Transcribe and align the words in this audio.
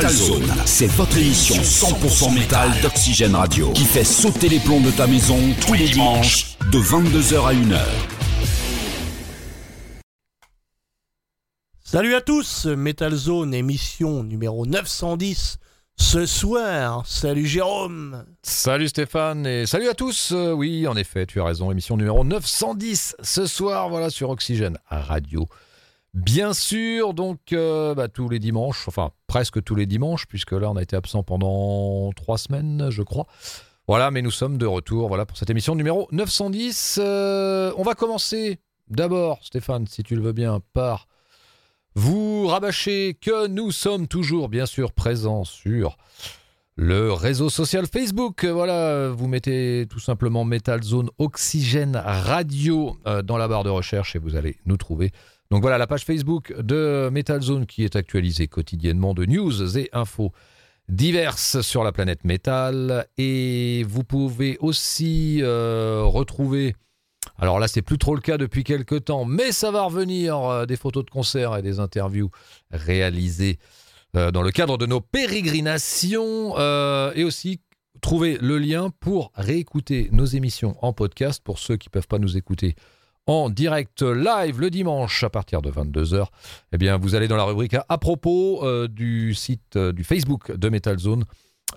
Metal 0.00 0.16
Zone, 0.16 0.54
c'est 0.64 0.86
votre 0.86 1.18
émission 1.18 1.56
100% 1.56 2.32
métal 2.32 2.70
d'Oxygène 2.80 3.34
Radio 3.34 3.70
qui 3.72 3.84
fait 3.84 4.02
sauter 4.02 4.48
les 4.48 4.58
plombs 4.58 4.80
de 4.80 4.90
ta 4.90 5.06
maison 5.06 5.36
tous 5.60 5.74
les 5.74 5.90
dimanches 5.90 6.56
de 6.72 6.78
22h 6.78 7.46
à 7.46 7.52
1h. 7.52 7.80
Salut 11.84 12.14
à 12.14 12.22
tous, 12.22 12.64
Metal 12.64 13.14
Zone 13.14 13.52
émission 13.52 14.22
numéro 14.22 14.64
910 14.64 15.58
ce 15.98 16.24
soir. 16.24 17.06
Salut 17.06 17.46
Jérôme. 17.46 18.24
Salut 18.42 18.88
Stéphane 18.88 19.44
et 19.44 19.66
salut 19.66 19.90
à 19.90 19.94
tous. 19.94 20.32
Euh, 20.32 20.52
oui, 20.52 20.86
en 20.86 20.96
effet, 20.96 21.26
tu 21.26 21.42
as 21.42 21.44
raison. 21.44 21.70
Émission 21.70 21.98
numéro 21.98 22.24
910 22.24 23.16
ce 23.22 23.44
soir, 23.44 23.90
voilà 23.90 24.08
sur 24.08 24.30
Oxygène 24.30 24.78
à 24.88 25.02
radio. 25.02 25.46
Bien 26.12 26.52
sûr, 26.54 27.14
donc 27.14 27.52
euh, 27.52 27.94
bah, 27.94 28.08
tous 28.08 28.28
les 28.28 28.40
dimanches, 28.40 28.88
enfin 28.88 29.12
presque 29.28 29.62
tous 29.62 29.76
les 29.76 29.86
dimanches, 29.86 30.26
puisque 30.26 30.52
là 30.52 30.70
on 30.70 30.76
a 30.76 30.82
été 30.82 30.96
absent 30.96 31.22
pendant 31.22 32.10
trois 32.12 32.36
semaines, 32.36 32.88
je 32.90 33.02
crois. 33.02 33.26
Voilà, 33.86 34.10
mais 34.10 34.20
nous 34.20 34.30
sommes 34.30 34.58
de 34.58 34.66
retour 34.66 35.08
voilà, 35.08 35.24
pour 35.24 35.36
cette 35.36 35.50
émission 35.50 35.74
numéro 35.74 36.08
910. 36.10 36.98
Euh, 37.00 37.72
on 37.76 37.82
va 37.82 37.94
commencer 37.94 38.58
d'abord, 38.88 39.38
Stéphane, 39.42 39.86
si 39.86 40.02
tu 40.02 40.16
le 40.16 40.22
veux 40.22 40.32
bien, 40.32 40.60
par 40.72 41.06
vous 41.94 42.46
rabâcher 42.46 43.16
que 43.20 43.46
nous 43.46 43.70
sommes 43.70 44.08
toujours 44.08 44.48
bien 44.48 44.66
sûr 44.66 44.92
présents 44.92 45.44
sur 45.44 45.96
le 46.76 47.12
réseau 47.12 47.50
social 47.50 47.86
Facebook. 47.86 48.44
Voilà, 48.44 49.10
vous 49.10 49.28
mettez 49.28 49.86
tout 49.88 50.00
simplement 50.00 50.44
Metal 50.44 50.82
Zone 50.82 51.10
Oxygène 51.18 52.00
Radio 52.04 52.96
euh, 53.06 53.22
dans 53.22 53.36
la 53.36 53.48
barre 53.48 53.64
de 53.64 53.70
recherche 53.70 54.16
et 54.16 54.18
vous 54.18 54.34
allez 54.34 54.56
nous 54.66 54.76
trouver. 54.76 55.12
Donc 55.50 55.62
voilà 55.62 55.78
la 55.78 55.88
page 55.88 56.04
Facebook 56.04 56.54
de 56.60 57.08
Metal 57.10 57.42
Zone 57.42 57.66
qui 57.66 57.82
est 57.82 57.96
actualisée 57.96 58.46
quotidiennement 58.46 59.14
de 59.14 59.24
news 59.24 59.76
et 59.76 59.88
infos 59.92 60.32
diverses 60.88 61.60
sur 61.60 61.82
la 61.82 61.90
planète 61.90 62.24
métal. 62.24 63.06
Et 63.18 63.84
vous 63.88 64.04
pouvez 64.04 64.58
aussi 64.60 65.38
euh, 65.42 66.02
retrouver, 66.04 66.76
alors 67.36 67.58
là 67.58 67.66
c'est 67.66 67.82
plus 67.82 67.98
trop 67.98 68.14
le 68.14 68.20
cas 68.20 68.38
depuis 68.38 68.62
quelques 68.62 69.06
temps, 69.06 69.24
mais 69.24 69.50
ça 69.50 69.72
va 69.72 69.82
revenir, 69.82 70.38
euh, 70.38 70.66
des 70.66 70.76
photos 70.76 71.04
de 71.04 71.10
concerts 71.10 71.56
et 71.56 71.62
des 71.62 71.80
interviews 71.80 72.30
réalisées 72.70 73.58
euh, 74.14 74.30
dans 74.30 74.42
le 74.42 74.52
cadre 74.52 74.78
de 74.78 74.86
nos 74.86 75.00
pérégrinations 75.00 76.56
et 77.14 77.24
aussi 77.24 77.60
trouver 78.00 78.38
le 78.40 78.56
lien 78.58 78.90
pour 79.00 79.32
réécouter 79.34 80.08
nos 80.12 80.24
émissions 80.24 80.76
en 80.80 80.92
podcast 80.92 81.42
pour 81.42 81.58
ceux 81.58 81.76
qui 81.76 81.88
ne 81.88 81.92
peuvent 81.92 82.08
pas 82.08 82.18
nous 82.18 82.36
écouter 82.36 82.76
en 83.26 83.50
direct 83.50 84.02
live 84.02 84.60
le 84.60 84.70
dimanche 84.70 85.24
à 85.24 85.30
partir 85.30 85.62
de 85.62 85.70
22h, 85.70 86.26
eh 86.72 86.78
bien, 86.78 86.96
vous 86.96 87.14
allez 87.14 87.28
dans 87.28 87.36
la 87.36 87.44
rubrique 87.44 87.76
à, 87.88 87.98
propos 87.98 88.64
euh, 88.64 88.88
du 88.88 89.34
site 89.34 89.76
euh, 89.76 89.92
du 89.92 90.04
Facebook 90.04 90.52
de 90.52 90.68
Metal 90.68 90.98
Zone 90.98 91.24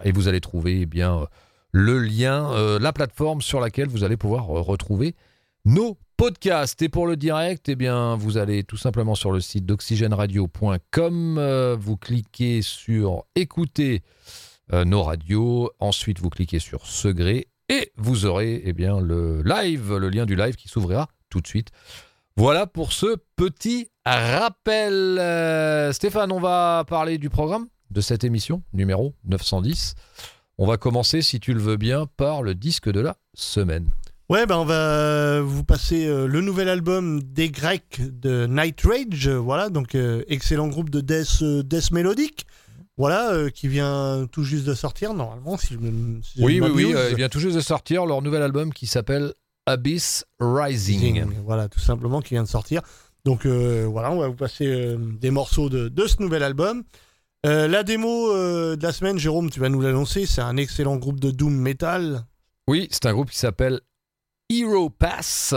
et 0.03 0.11
vous 0.11 0.27
allez 0.27 0.41
trouver 0.41 0.81
eh 0.81 0.85
bien, 0.85 1.19
euh, 1.19 1.25
le 1.71 1.99
lien, 1.99 2.77
la 2.79 2.93
plateforme 2.93 3.41
sur 3.41 3.59
laquelle 3.59 3.87
vous 3.87 4.03
allez 4.03 4.15
pouvoir 4.15 4.45
retrouver 4.45 5.15
nos 5.65 5.97
podcasts. 6.17 6.83
Et 6.83 6.89
pour 6.89 7.07
le 7.07 7.15
direct, 7.15 7.67
eh 7.67 7.75
bien, 7.75 8.15
vous 8.15 8.37
allez 8.37 8.63
tout 8.63 8.77
simplement 8.77 9.15
sur 9.15 9.31
le 9.31 9.39
site 9.39 9.65
d'oxygèneradio.com, 9.65 11.75
vous 11.79 11.97
cliquez 11.97 12.61
sur 12.61 13.25
écouter 13.33 14.03
nos 14.71 15.01
radios, 15.01 15.71
ensuite 15.79 16.19
vous 16.19 16.29
cliquez 16.29 16.59
sur 16.59 16.85
Segré 16.85 17.47
et 17.69 17.91
vous 17.97 18.25
aurez 18.25 18.61
eh 18.65 18.73
bien, 18.73 18.99
le 18.99 19.41
live, 19.41 19.95
le 19.95 20.09
lien 20.09 20.27
du 20.27 20.35
live 20.35 20.55
qui 20.55 20.67
s'ouvrira 20.67 21.07
tout 21.33 21.41
de 21.41 21.47
suite. 21.47 21.69
Voilà 22.37 22.67
pour 22.67 22.93
ce 22.93 23.17
petit 23.35 23.89
rappel. 24.05 25.17
Euh, 25.19 25.91
Stéphane, 25.91 26.31
on 26.31 26.39
va 26.39 26.83
parler 26.87 27.17
du 27.17 27.29
programme 27.29 27.67
de 27.89 28.01
cette 28.01 28.23
émission, 28.23 28.61
numéro 28.71 29.15
910. 29.25 29.95
On 30.59 30.67
va 30.67 30.77
commencer, 30.77 31.23
si 31.23 31.39
tu 31.39 31.53
le 31.53 31.59
veux 31.59 31.77
bien, 31.77 32.05
par 32.17 32.43
le 32.43 32.53
disque 32.53 32.89
de 32.89 32.99
la 32.99 33.17
semaine. 33.33 33.89
Ouais, 34.29 34.45
ben 34.45 34.57
on 34.57 34.65
va 34.65 35.41
vous 35.41 35.63
passer 35.63 36.05
euh, 36.05 36.27
le 36.27 36.41
nouvel 36.41 36.69
album 36.69 37.21
des 37.21 37.49
Grecs 37.49 37.99
de 37.99 38.45
Night 38.45 38.81
Rage. 38.81 39.27
voilà, 39.29 39.69
donc 39.69 39.95
euh, 39.95 40.23
excellent 40.27 40.67
groupe 40.67 40.91
de 40.91 41.01
death, 41.01 41.43
death 41.43 41.91
mélodique. 41.91 42.45
Voilà, 42.95 43.49
qui 43.49 43.67
vient 43.67 44.27
tout 44.31 44.43
juste 44.43 44.65
de 44.65 44.75
sortir, 44.75 45.15
normalement, 45.15 45.57
si 45.57 45.75
oui, 45.77 46.61
oui, 46.61 46.61
oui, 46.61 46.93
il 47.09 47.15
vient 47.15 47.27
tout 47.27 47.39
juste 47.39 47.55
de 47.55 47.61
sortir 47.61 48.05
leur 48.05 48.21
nouvel 48.21 48.43
album 48.43 48.71
qui 48.71 48.85
s'appelle 48.85 49.33
Abyss 49.65 50.25
Rising. 50.39 51.25
Voilà, 51.45 51.67
tout 51.69 51.79
simplement, 51.79 52.21
qui 52.21 52.33
vient 52.33 52.43
de 52.43 52.47
sortir. 52.47 52.81
Donc 53.25 53.45
euh, 53.45 53.85
voilà, 53.89 54.11
on 54.11 54.19
va 54.19 54.27
vous 54.27 54.35
passer 54.35 54.67
euh, 54.67 54.97
des 54.97 55.31
morceaux 55.31 55.69
de, 55.69 56.07
ce 56.07 56.21
nouvel 56.21 56.43
album. 56.43 56.83
Euh, 57.45 57.67
la 57.67 57.83
démo 57.83 58.33
de 58.33 58.81
la 58.81 58.93
semaine, 58.93 59.17
Jérôme, 59.17 59.49
tu 59.49 59.59
vas 59.59 59.69
nous 59.69 59.81
l'annoncer, 59.81 60.25
c'est 60.25 60.41
un 60.41 60.57
excellent 60.57 60.97
groupe 60.97 61.19
de 61.19 61.31
Doom 61.31 61.53
Metal. 61.53 62.25
Oui, 62.67 62.87
c'est 62.91 63.05
un 63.05 63.13
groupe 63.13 63.29
qui 63.29 63.37
s'appelle 63.37 63.81
Hero 64.49 64.89
Pass. 64.89 65.53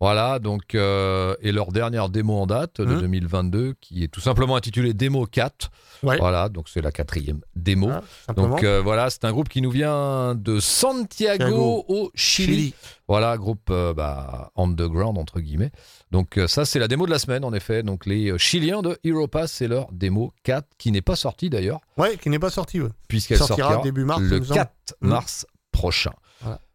Voilà, 0.00 0.38
donc, 0.38 0.74
euh, 0.74 1.36
et 1.42 1.52
leur 1.52 1.72
dernière 1.72 2.08
démo 2.08 2.38
en 2.38 2.46
date 2.46 2.80
de 2.80 3.00
2022, 3.00 3.68
mmh. 3.68 3.74
qui 3.82 4.02
est 4.02 4.08
tout 4.08 4.22
simplement 4.22 4.56
intitulée 4.56 4.94
Démo 4.94 5.26
4. 5.26 5.70
Voilà, 6.02 6.48
donc 6.48 6.70
c'est 6.70 6.80
la 6.80 6.90
quatrième 6.90 7.40
démo. 7.54 7.90
Ah, 7.90 8.32
donc 8.32 8.64
euh, 8.64 8.80
voilà, 8.80 9.10
c'est 9.10 9.26
un 9.26 9.32
groupe 9.32 9.50
qui 9.50 9.60
nous 9.60 9.70
vient 9.70 10.34
de 10.34 10.58
Santiago 10.58 11.84
au 11.86 12.10
Chili. 12.14 12.72
Voilà, 13.08 13.36
groupe 13.36 13.68
euh, 13.68 13.92
bah, 13.92 14.50
underground, 14.56 15.18
entre 15.18 15.38
guillemets. 15.38 15.70
Donc 16.10 16.40
ça, 16.46 16.64
c'est 16.64 16.78
la 16.78 16.88
démo 16.88 17.04
de 17.04 17.10
la 17.10 17.18
semaine, 17.18 17.44
en 17.44 17.52
effet. 17.52 17.82
Donc 17.82 18.06
les 18.06 18.38
Chiliens 18.38 18.80
de 18.80 18.98
Hero 19.04 19.28
Pass, 19.28 19.52
c'est 19.52 19.68
leur 19.68 19.92
démo 19.92 20.32
4, 20.44 20.66
qui 20.78 20.92
n'est 20.92 21.02
pas 21.02 21.16
sortie 21.16 21.50
d'ailleurs. 21.50 21.80
Ouais, 21.98 22.16
qui 22.16 22.30
n'est 22.30 22.38
pas 22.38 22.48
sortie, 22.48 22.80
Puisqu'elle 23.06 23.36
sortira, 23.36 23.82
début 23.82 24.04
mars, 24.04 24.22
le 24.22 24.40
4 24.40 24.72
mars 25.02 25.46
prochain. 25.72 26.12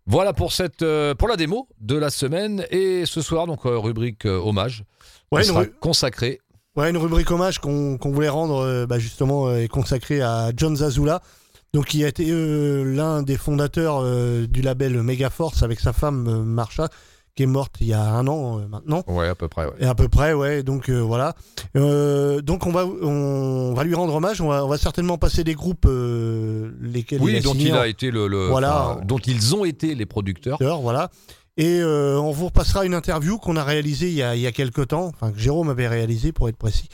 Voilà 0.08 0.34
pour, 0.34 0.52
cette, 0.52 0.84
euh, 0.84 1.16
pour 1.16 1.28
la 1.28 1.36
démo 1.36 1.68
de 1.80 1.96
la 1.96 2.10
semaine. 2.10 2.66
Et 2.70 3.06
ce 3.06 3.22
soir, 3.22 3.48
donc, 3.48 3.66
euh, 3.66 3.78
rubrique 3.78 4.26
euh, 4.26 4.38
hommage. 4.38 4.84
Ouais, 5.32 5.44
sera 5.44 5.66
consacrée. 5.66 6.40
Ouais, 6.76 6.90
une 6.90 6.98
rubrique 6.98 7.32
hommage 7.32 7.60
qu'on 7.60 7.98
voulait 8.02 8.30
rendre 8.30 8.86
bah, 8.86 9.00
justement 9.00 9.56
et 9.56 9.68
consacrée 9.68 10.22
à 10.22 10.52
John 10.56 10.76
Zazula. 10.76 11.22
Donc, 11.74 11.86
qui 11.86 12.04
a 12.04 12.08
été 12.08 12.26
l'un 12.30 13.24
des 13.24 13.38
fondateurs 13.38 14.04
du 14.48 14.62
label 14.62 15.02
Megaforce 15.02 15.64
avec 15.64 15.80
sa 15.80 15.94
femme 15.94 16.44
Marsha 16.44 16.90
qui 17.36 17.44
est 17.44 17.48
morte 17.48 17.76
il 17.82 17.88
y 17.88 17.94
a 17.94 18.02
un 18.02 18.28
an 18.28 18.60
euh, 18.60 18.68
maintenant. 18.68 19.04
Ouais, 19.08 19.28
à 19.28 19.36
peu 19.36 19.48
près. 19.48 19.66
Ouais. 19.66 19.74
Et 19.80 19.86
à 19.86 19.94
peu 19.94 20.08
près, 20.08 20.34
ouais. 20.34 20.64
Donc 20.64 20.90
euh, 20.90 21.00
voilà. 21.00 21.36
Euh, 21.76 22.42
donc 22.42 22.66
on 22.66 22.72
va, 22.72 22.86
on 22.86 23.74
va 23.74 23.84
lui 23.84 23.94
rendre 23.94 24.16
hommage. 24.16 24.42
On 24.42 24.48
va, 24.48 24.66
on 24.66 24.70
va 24.70 24.78
certainement 24.78 25.18
passer 25.18 25.44
des 25.44 25.54
groupes 25.54 25.88
lesquels 26.82 27.22
oui, 27.22 27.34
il 27.34 27.38
a 27.38 27.42
dont 27.42 27.54
il 27.54 27.74
a 27.74 27.88
été 27.88 28.10
le, 28.12 28.48
voilà, 28.48 29.00
dont 29.04 29.20
ils 29.20 29.56
ont 29.56 29.66
été 29.66 29.96
les 29.96 30.06
producteurs. 30.06 30.58
Voilà. 30.82 31.10
Et 31.58 31.82
on 31.84 32.32
vous 32.32 32.46
repassera 32.46 32.86
une 32.86 32.94
interview 32.94 33.38
qu'on 33.38 33.56
a 33.58 33.64
réalisée 33.64 34.08
il 34.08 34.16
y 34.16 34.24
a, 34.24 34.36
il 34.36 34.42
y 34.42 34.48
a 34.48 34.52
quelques 34.52 34.88
temps, 34.88 35.06
enfin 35.06 35.32
que 35.32 35.40
Jérôme 35.40 35.70
avait 35.70 35.88
réalisé 35.88 36.32
pour 36.32 36.50
être 36.50 36.58
précis, 36.58 36.90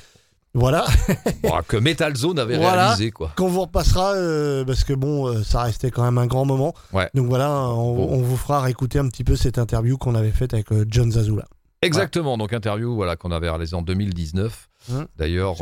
voilà. 0.54 0.86
que 1.68 1.78
Metal 1.78 2.16
Zone 2.16 2.40
avait 2.40 2.58
réalisé, 2.58 3.12
quoi. 3.12 3.32
Qu'on 3.38 3.48
vous 3.48 3.62
repassera, 3.62 4.14
euh, 4.14 4.66
parce 4.66 4.84
que 4.84 4.94
bon, 4.94 5.28
euh, 5.28 5.44
ça 5.44 5.64
restait 5.64 5.92
quand 5.92 6.04
même 6.04 6.18
un 6.18 6.28
grand 6.28 6.46
moment. 6.46 6.74
Ouais. 6.92 7.10
Donc 7.14 7.28
voilà, 7.28 7.50
on, 7.50 8.22
vous 8.22 8.38
fera 8.38 8.62
réécouter 8.62 9.00
un 9.00 9.08
petit 9.08 9.24
peu 9.24 9.36
cette 9.36 9.58
interview 9.58 9.98
qu'on 9.98 10.16
avait 10.16 10.32
faite 10.32 10.54
avec 10.54 10.72
euh, 10.72 10.86
John 10.88 11.12
Zazula. 11.12 11.46
Exactement, 11.84 12.38
donc 12.38 12.54
interview 12.54 12.94
voilà, 12.94 13.16
qu'on 13.16 13.32
avait 13.32 13.50
réalisée 13.50 13.76
en 13.76 13.82
2019. 13.82 14.70
Hum. 14.92 15.08
D'ailleurs, 15.18 15.58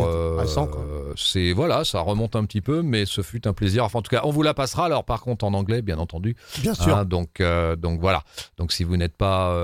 c'est 1.16 1.54
voilà, 1.54 1.86
ça 1.86 2.02
remonte 2.02 2.36
un 2.36 2.44
petit 2.44 2.60
peu, 2.60 2.82
mais 2.82 3.06
ce 3.06 3.22
fut 3.22 3.48
un 3.48 3.54
plaisir. 3.54 3.86
Enfin, 3.86 4.00
en 4.00 4.02
tout 4.02 4.10
cas, 4.10 4.22
on 4.26 4.32
vous 4.32 4.42
la 4.42 4.54
passera. 4.54 4.86
Alors, 4.86 5.06
par 5.06 5.22
contre, 5.22 5.46
en 5.46 5.54
anglais, 5.54 5.82
bien 5.82 5.98
entendu. 5.98 6.36
Bien 6.62 6.74
sûr. 6.74 6.98
Hein, 6.98 7.06
donc, 7.06 7.42
donc 7.78 8.02
voilà. 8.02 8.24
Donc, 8.58 8.74
si 8.74 8.84
vous 8.84 8.98
n'êtes 8.98 9.16
pas 9.16 9.56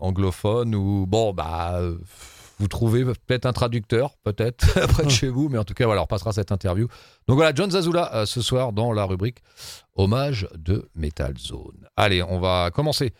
anglophone 0.00 0.74
ou 0.74 1.06
bon, 1.06 1.34
bah 1.34 1.80
vous 2.60 2.68
trouvez 2.68 3.04
peut-être 3.04 3.46
un 3.46 3.54
traducteur, 3.54 4.16
peut-être, 4.22 4.86
près 4.88 5.04
de 5.04 5.08
chez 5.08 5.28
vous, 5.28 5.48
mais 5.48 5.56
en 5.56 5.64
tout 5.64 5.72
cas, 5.72 5.86
voilà, 5.86 6.02
on 6.02 6.06
passera 6.06 6.32
cette 6.32 6.52
interview. 6.52 6.88
Donc 7.26 7.36
voilà, 7.36 7.52
John 7.54 7.70
Zazula 7.70 8.14
euh, 8.14 8.26
ce 8.26 8.42
soir 8.42 8.74
dans 8.74 8.92
la 8.92 9.04
rubrique 9.04 9.38
Hommage 9.96 10.46
de 10.56 10.88
Metal 10.94 11.36
Zone. 11.38 11.88
Allez, 11.96 12.22
on 12.22 12.38
va 12.38 12.70
commencer 12.70 13.14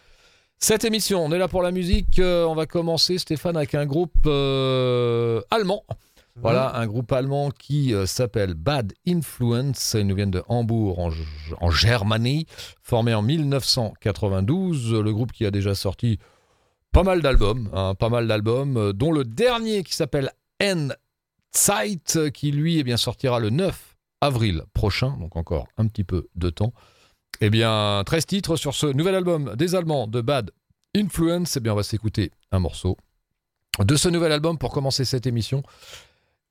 cette 0.59 0.85
émission. 0.85 1.25
On 1.25 1.33
est 1.33 1.39
là 1.39 1.49
pour 1.49 1.63
la 1.63 1.71
musique. 1.71 2.19
Euh, 2.19 2.45
on 2.45 2.55
va 2.55 2.67
commencer, 2.67 3.17
Stéphane, 3.17 3.57
avec 3.57 3.75
un 3.75 3.87
groupe 3.87 4.13
euh, 4.27 5.41
allemand. 5.51 5.85
Voilà, 6.37 6.77
un 6.77 6.87
groupe 6.87 7.11
allemand 7.13 7.51
qui 7.51 7.93
s'appelle 8.07 8.55
Bad 8.55 8.95
Influence. 9.07 9.95
Ils 9.99 10.07
nous 10.07 10.15
viennent 10.15 10.31
de 10.31 10.43
Hambourg, 10.49 10.99
en, 10.99 11.11
en 11.61 11.71
Germanie, 11.71 12.47
formé 12.83 13.13
en 13.13 13.21
1992. 13.21 14.95
Le 14.95 15.13
groupe 15.13 15.33
qui 15.33 15.45
a 15.45 15.51
déjà 15.51 15.75
sorti 15.75 16.19
pas 16.93 17.03
mal 17.03 17.23
d'albums, 17.23 17.71
hein, 17.73 17.95
pas 17.95 18.09
mal 18.09 18.27
d'albums, 18.27 18.77
euh, 18.77 18.93
dont 18.93 19.13
le 19.13 19.25
dernier 19.25 19.83
qui 19.83 19.95
s'appelle 19.95 20.31
End 20.63 20.89
Sight, 21.53 22.17
euh, 22.17 22.31
qui 22.31 22.53
lui 22.53 22.79
eh 22.79 22.85
bien, 22.85 22.97
sortira 22.97 23.39
le 23.39 23.51
9 23.51 23.97
avril 24.21 24.63
prochain, 24.75 25.17
donc 25.19 25.37
encore 25.37 25.69
un 25.79 25.87
petit 25.87 26.05
peu 26.05 26.29
de 26.35 26.51
temps. 26.51 26.73
Eh 27.41 27.51
bien, 27.51 28.03
13 28.05 28.27
titres 28.27 28.57
sur 28.57 28.75
ce 28.75 28.87
nouvel 28.87 29.15
album 29.15 29.55
des 29.57 29.75
Allemands 29.75 30.07
de 30.07 30.21
Bad 30.21 30.51
Influence. 30.95 31.57
Eh 31.57 31.61
bien, 31.61 31.73
on 31.73 31.77
va 31.77 31.83
s'écouter 31.83 32.33
un 32.53 32.59
morceau 32.59 32.97
de 33.79 33.97
ce 33.97 34.09
nouvel 34.09 34.33
album 34.33 34.59
pour 34.59 34.73
commencer 34.73 35.05
cette 35.05 35.27
émission. 35.27 35.63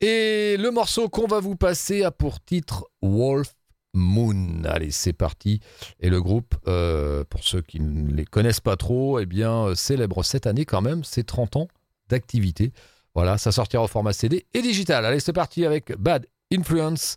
Et 0.02 0.56
le 0.58 0.72
morceau 0.72 1.10
qu'on 1.10 1.28
va 1.28 1.42
vous 1.42 1.56
passer 1.56 2.04
a 2.04 2.12
pour 2.12 2.40
titre 2.40 2.90
Wolf 3.02 3.54
Moon. 3.94 4.64
Allez, 4.66 4.92
c'est 4.92 5.14
parti. 5.14 5.60
Et 6.00 6.10
le 6.10 6.22
groupe, 6.22 6.56
euh, 6.68 7.24
pour 7.30 7.44
ceux 7.44 7.62
qui 7.62 7.80
ne 7.80 8.12
les 8.14 8.26
connaissent 8.26 8.60
pas 8.60 8.78
trop, 8.78 9.20
eh 9.20 9.26
bien, 9.26 9.66
euh, 9.66 9.76
célèbre 9.76 10.24
cette 10.24 10.48
année 10.48 10.66
quand 10.66 10.82
même 10.82 11.04
ses 11.04 11.24
30 11.24 11.56
ans 11.56 11.68
d'activité. 12.10 12.72
Voilà, 13.16 13.38
ça 13.38 13.52
sortira 13.52 13.84
au 13.84 13.88
format 13.88 14.14
CD 14.14 14.46
et 14.54 14.62
digital. 14.62 15.06
Allez, 15.06 15.20
c'est 15.20 15.34
parti 15.34 15.66
avec 15.66 15.96
Bad 15.98 16.28
Influence 16.54 17.16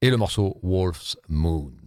et 0.00 0.10
le 0.10 0.16
morceau 0.16 0.58
Wolf's 0.62 1.16
Moon. 1.28 1.81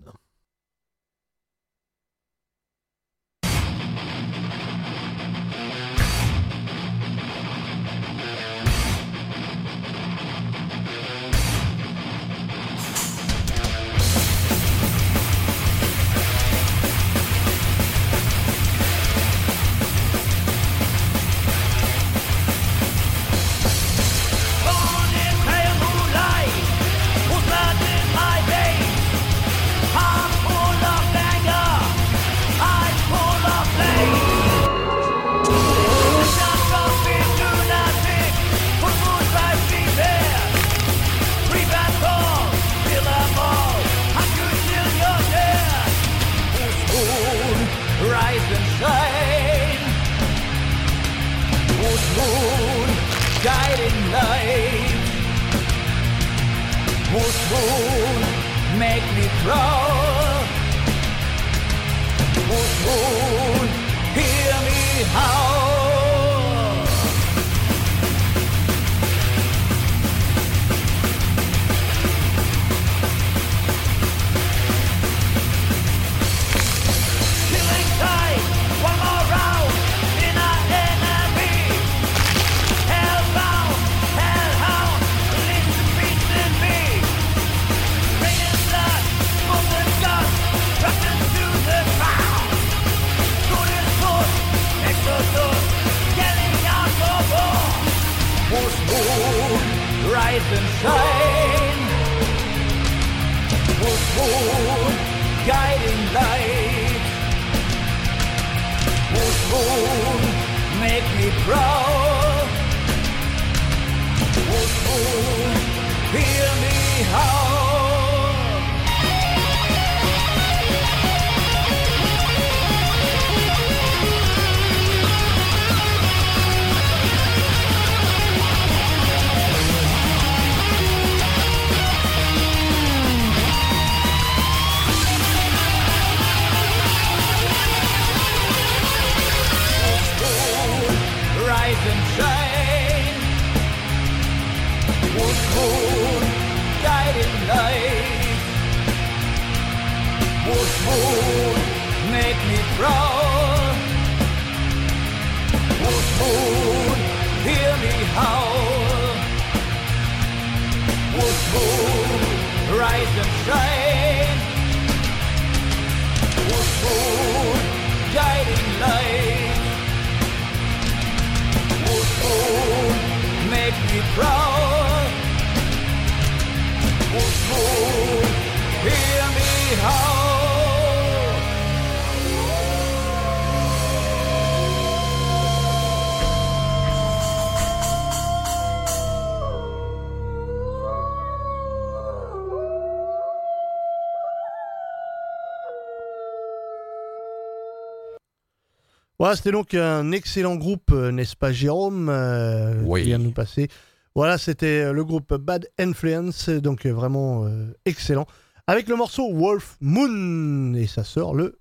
Voilà, 199.26 199.38
c'était 199.38 199.54
donc 199.54 199.74
un 199.74 200.12
excellent 200.12 200.56
groupe, 200.56 200.92
euh, 200.92 201.10
n'est-ce 201.10 201.36
pas, 201.36 201.52
Jérôme 201.52 202.10
euh, 202.10 202.80
Oui. 202.84 203.02
Qui 203.02 203.08
vient 203.08 203.18
de 203.18 203.24
nous 203.24 203.32
passer. 203.32 203.70
Voilà, 204.14 204.38
c'était 204.38 204.84
euh, 204.84 204.92
le 204.92 205.04
groupe 205.04 205.34
Bad 205.34 205.68
Influence, 205.80 206.48
donc 206.50 206.86
vraiment 206.86 207.50
excellent. 207.86 208.28
Avec 208.68 208.88
le 208.88 208.96
morceau 208.96 209.34
Wolf 209.34 209.78
Moon, 209.82 210.76
et 210.76 210.86
ça 210.86 211.04
sort 211.04 211.34
le 211.34 211.58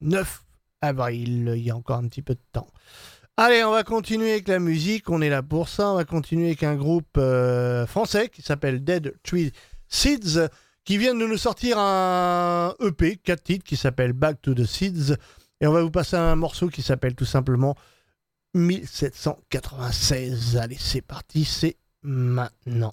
9 0.00 0.44
avril. 0.80 1.52
Il 1.54 1.62
y 1.62 1.70
a 1.70 1.76
encore 1.76 1.98
un 1.98 2.08
petit 2.08 2.22
peu 2.22 2.32
de 2.32 2.40
temps. 2.52 2.68
Allez, 3.36 3.62
on 3.64 3.72
va 3.72 3.82
continuer 3.82 4.32
avec 4.32 4.48
la 4.48 4.58
musique. 4.58 5.10
On 5.10 5.20
est 5.20 5.28
là 5.28 5.42
pour 5.42 5.68
ça. 5.68 5.90
On 5.90 5.96
va 5.96 6.06
continuer 6.06 6.46
avec 6.46 6.62
un 6.62 6.74
groupe 6.74 7.20
français 7.86 8.30
qui 8.30 8.40
s'appelle 8.40 8.82
Dead 8.82 9.12
Tree 9.22 9.52
Seeds, 9.88 10.48
qui 10.86 10.96
vient 10.96 11.14
de 11.14 11.26
nous 11.26 11.36
sortir 11.36 11.78
un 11.78 12.74
EP, 12.80 13.16
4 13.16 13.42
titres, 13.42 13.64
qui 13.66 13.76
s'appelle 13.76 14.14
Back 14.14 14.40
to 14.40 14.54
the 14.54 14.64
Seeds. 14.64 15.16
Et 15.64 15.66
on 15.66 15.72
va 15.72 15.82
vous 15.82 15.90
passer 15.90 16.16
un 16.16 16.36
morceau 16.36 16.68
qui 16.68 16.82
s'appelle 16.82 17.14
tout 17.14 17.24
simplement 17.24 17.74
1796. 18.52 20.58
Allez, 20.58 20.76
c'est 20.78 21.00
parti, 21.00 21.46
c'est 21.46 21.78
maintenant. 22.02 22.92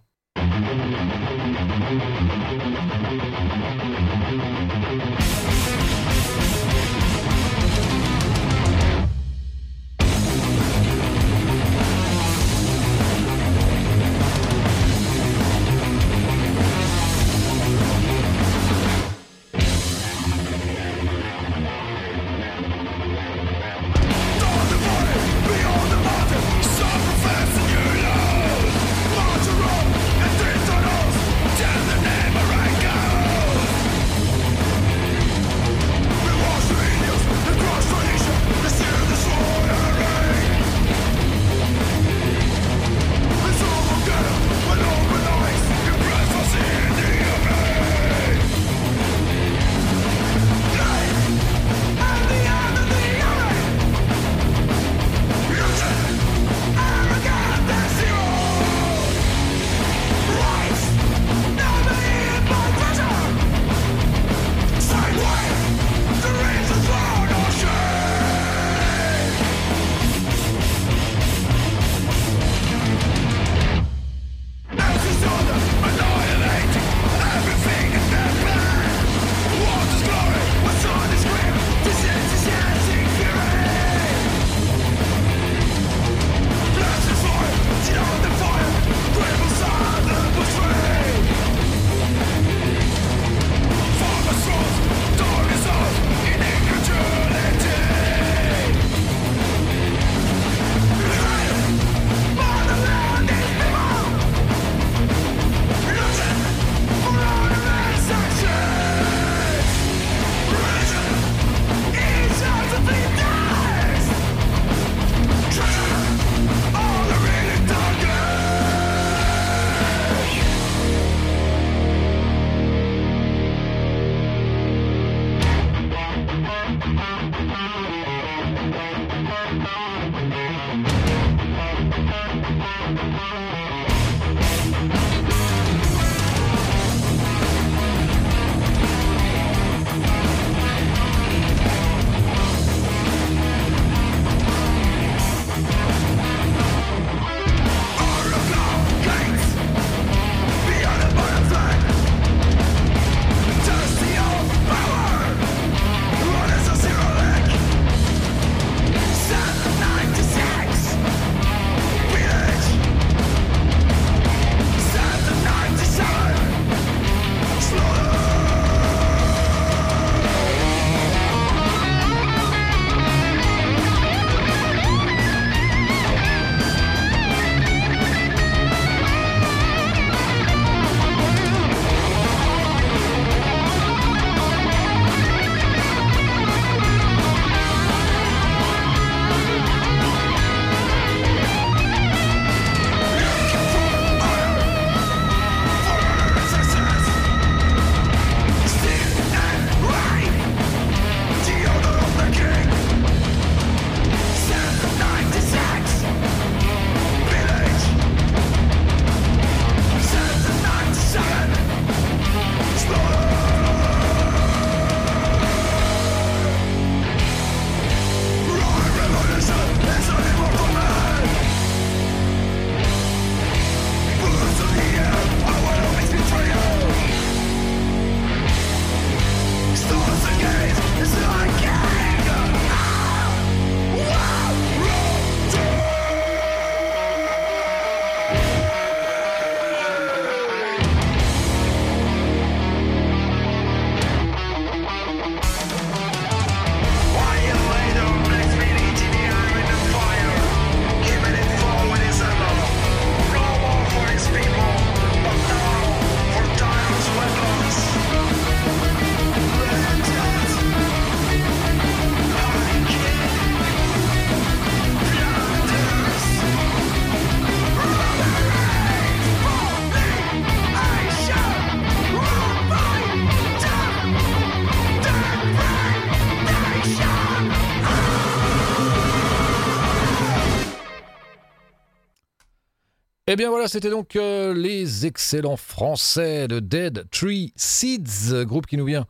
Bien 283.41 283.50
voilà, 283.50 283.67
c'était 283.67 283.89
donc 283.89 284.15
euh, 284.15 284.53
les 284.53 285.07
excellents 285.07 285.57
français 285.57 286.48
de 286.48 286.60
Dead 286.60 287.10
Tree 287.10 287.53
Seeds, 287.55 288.45
groupe 288.45 288.67
qui 288.67 288.77
nous 288.77 288.86
vient 288.86 289.07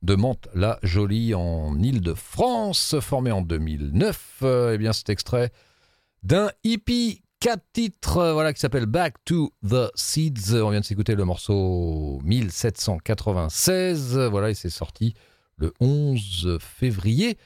de 0.00 0.14
Mantes-la-Jolie 0.14 1.34
en 1.34 1.78
Île-de-France, 1.78 2.96
formé 3.00 3.30
en 3.30 3.42
2009. 3.42 4.42
eh 4.72 4.78
bien 4.78 4.94
cet 4.94 5.10
extrait 5.10 5.52
d'un 6.22 6.50
hippie 6.64 7.20
4 7.40 7.62
titres 7.74 8.30
voilà, 8.32 8.54
qui 8.54 8.60
s'appelle 8.60 8.86
Back 8.86 9.22
to 9.26 9.52
the 9.62 9.90
Seeds. 9.94 10.54
On 10.54 10.70
vient 10.70 10.80
de 10.80 10.86
s'écouter 10.86 11.14
le 11.14 11.26
morceau 11.26 12.22
1796. 12.24 14.16
Voilà, 14.30 14.48
et 14.48 14.54
c'est 14.54 14.70
sorti 14.70 15.12
le 15.58 15.74
11 15.80 16.56
février 16.58 17.36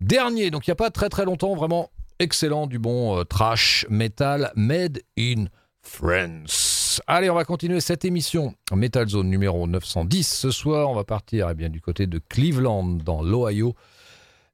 dernier. 0.00 0.52
Donc 0.52 0.68
il 0.68 0.70
n'y 0.70 0.74
a 0.74 0.76
pas 0.76 0.90
très 0.90 1.08
très 1.08 1.24
longtemps, 1.24 1.56
vraiment 1.56 1.90
excellent, 2.20 2.68
du 2.68 2.78
bon 2.78 3.18
euh, 3.18 3.24
trash 3.24 3.86
metal 3.90 4.52
made 4.54 5.00
in 5.18 5.46
France. 5.82 7.00
Allez, 7.06 7.30
on 7.30 7.34
va 7.34 7.44
continuer 7.44 7.80
cette 7.80 8.04
émission 8.04 8.54
Metal 8.74 9.08
Zone 9.08 9.28
numéro 9.28 9.66
910. 9.66 10.26
Ce 10.26 10.50
soir, 10.50 10.90
on 10.90 10.94
va 10.94 11.04
partir 11.04 11.48
eh 11.50 11.54
bien, 11.54 11.68
du 11.68 11.80
côté 11.80 12.06
de 12.06 12.18
Cleveland, 12.18 12.84
dans 13.04 13.22
l'Ohio. 13.22 13.74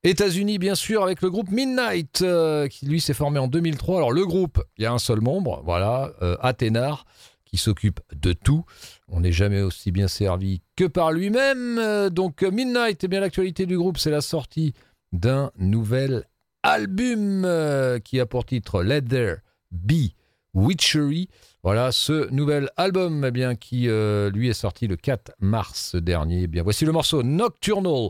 États-Unis, 0.05 0.59
bien 0.59 0.75
sûr, 0.75 1.03
avec 1.03 1.23
le 1.23 1.31
groupe 1.31 1.51
Midnight, 1.51 2.23
euh, 2.23 2.69
qui 2.69 2.87
lui 2.87 3.01
s'est 3.01 3.15
formé 3.15 3.39
en 3.39 3.49
2003. 3.49 3.99
Alors, 3.99 4.13
le 4.13 4.25
groupe, 4.25 4.63
il 4.79 4.83
y 4.83 4.87
a 4.87 4.93
un 4.93 4.99
seul 4.99 5.21
membre, 5.21 5.63
voilà, 5.65 6.13
euh, 6.23 6.37
Athénar, 6.41 7.07
qui 7.45 7.57
s'occupe 7.57 8.01
de 8.15 8.33
tout. 8.33 8.65
On 9.09 9.21
n'est 9.21 9.33
jamais 9.33 9.63
aussi 9.63 9.91
bien 9.91 10.09
servi 10.09 10.63
que 10.77 10.85
par 10.85 11.13
lui-même. 11.13 12.09
Donc, 12.11 12.43
Midnight, 12.43 13.03
eh 13.03 13.09
bien, 13.09 13.21
l'actualité 13.21 13.67
du 13.67 13.77
groupe, 13.77 13.99
c'est 13.99 14.11
la 14.11 14.21
sortie 14.21 14.75
d'un 15.13 15.51
nouvel 15.59 16.25
album 16.63 17.45
euh, 17.45 17.99
qui 17.99 18.21
a 18.21 18.27
pour 18.27 18.45
titre 18.45 18.83
Let 18.83 19.03
There 19.03 19.37
Be 19.71 20.11
Witchery. 20.57 21.29
Voilà 21.63 21.93
ce 21.93 22.31
nouvel 22.31 22.71
album 22.77 23.25
eh 23.25 23.31
bien, 23.31 23.55
qui 23.55 23.89
euh, 23.89 24.31
lui 24.31 24.49
est 24.49 24.55
sorti 24.55 24.87
le 24.87 24.97
4 24.97 25.33
mars 25.39 25.95
dernier. 25.95 26.43
Eh 26.43 26.47
bien, 26.47 26.63
voici 26.63 26.85
le 26.85 26.93
morceau 26.93 27.23
Nocturnal 27.23 28.09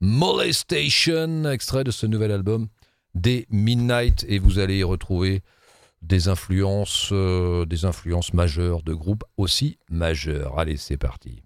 Molestation, 0.00 1.44
extrait 1.50 1.84
de 1.84 1.90
ce 1.90 2.06
nouvel 2.06 2.30
album 2.30 2.68
des 3.14 3.46
Midnight 3.50 4.24
et 4.28 4.38
vous 4.38 4.60
allez 4.60 4.78
y 4.78 4.84
retrouver 4.84 5.42
des 6.02 6.28
influences, 6.28 7.10
euh, 7.10 7.66
des 7.66 7.84
influences 7.84 8.32
majeures 8.32 8.82
de 8.82 8.94
groupes 8.94 9.24
aussi 9.36 9.78
majeurs. 9.90 10.58
Allez, 10.58 10.76
c'est 10.76 10.96
parti. 10.96 11.42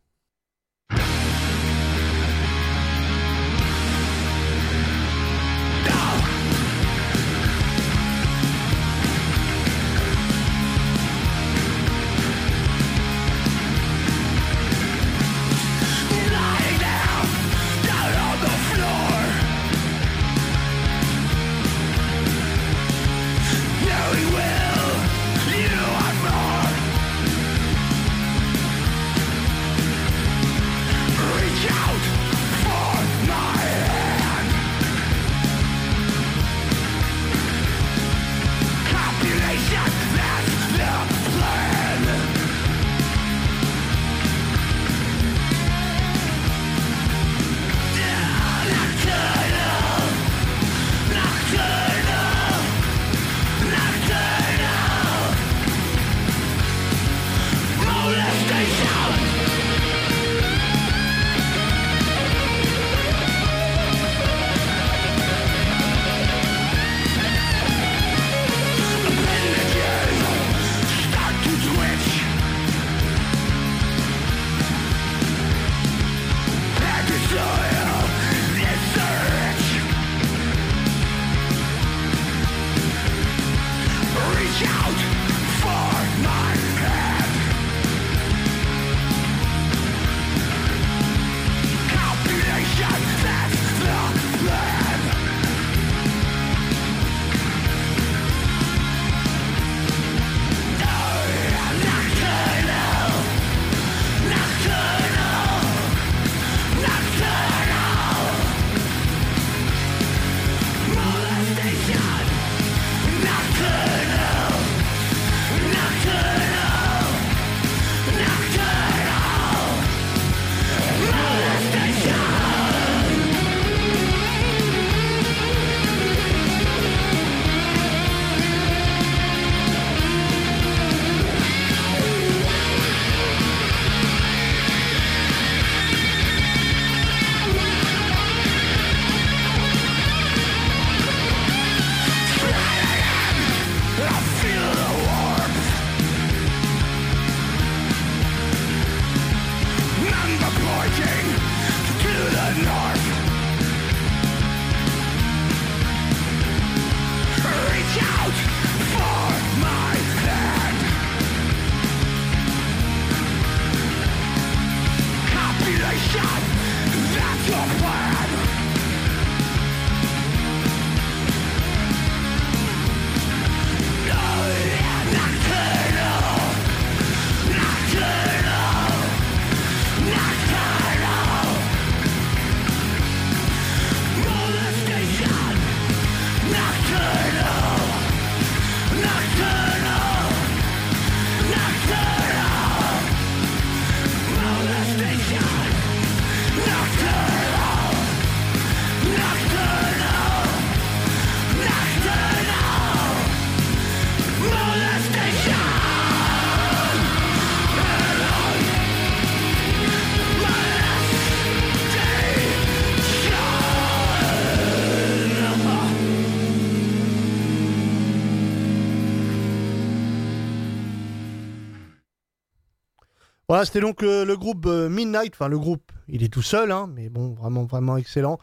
Voilà, 223.62 223.66
c'était 223.66 223.80
donc 223.86 224.02
euh, 224.02 224.24
le 224.24 224.36
groupe 224.36 224.66
euh, 224.66 224.88
Midnight. 224.88 225.34
Enfin, 225.36 225.46
le 225.46 225.56
groupe, 225.56 225.92
il 226.08 226.24
est 226.24 226.28
tout 226.32 226.42
seul, 226.42 226.72
hein, 226.72 226.90
mais 226.92 227.08
bon, 227.08 227.32
vraiment, 227.34 227.62
vraiment 227.62 227.96
excellent. 227.96 228.40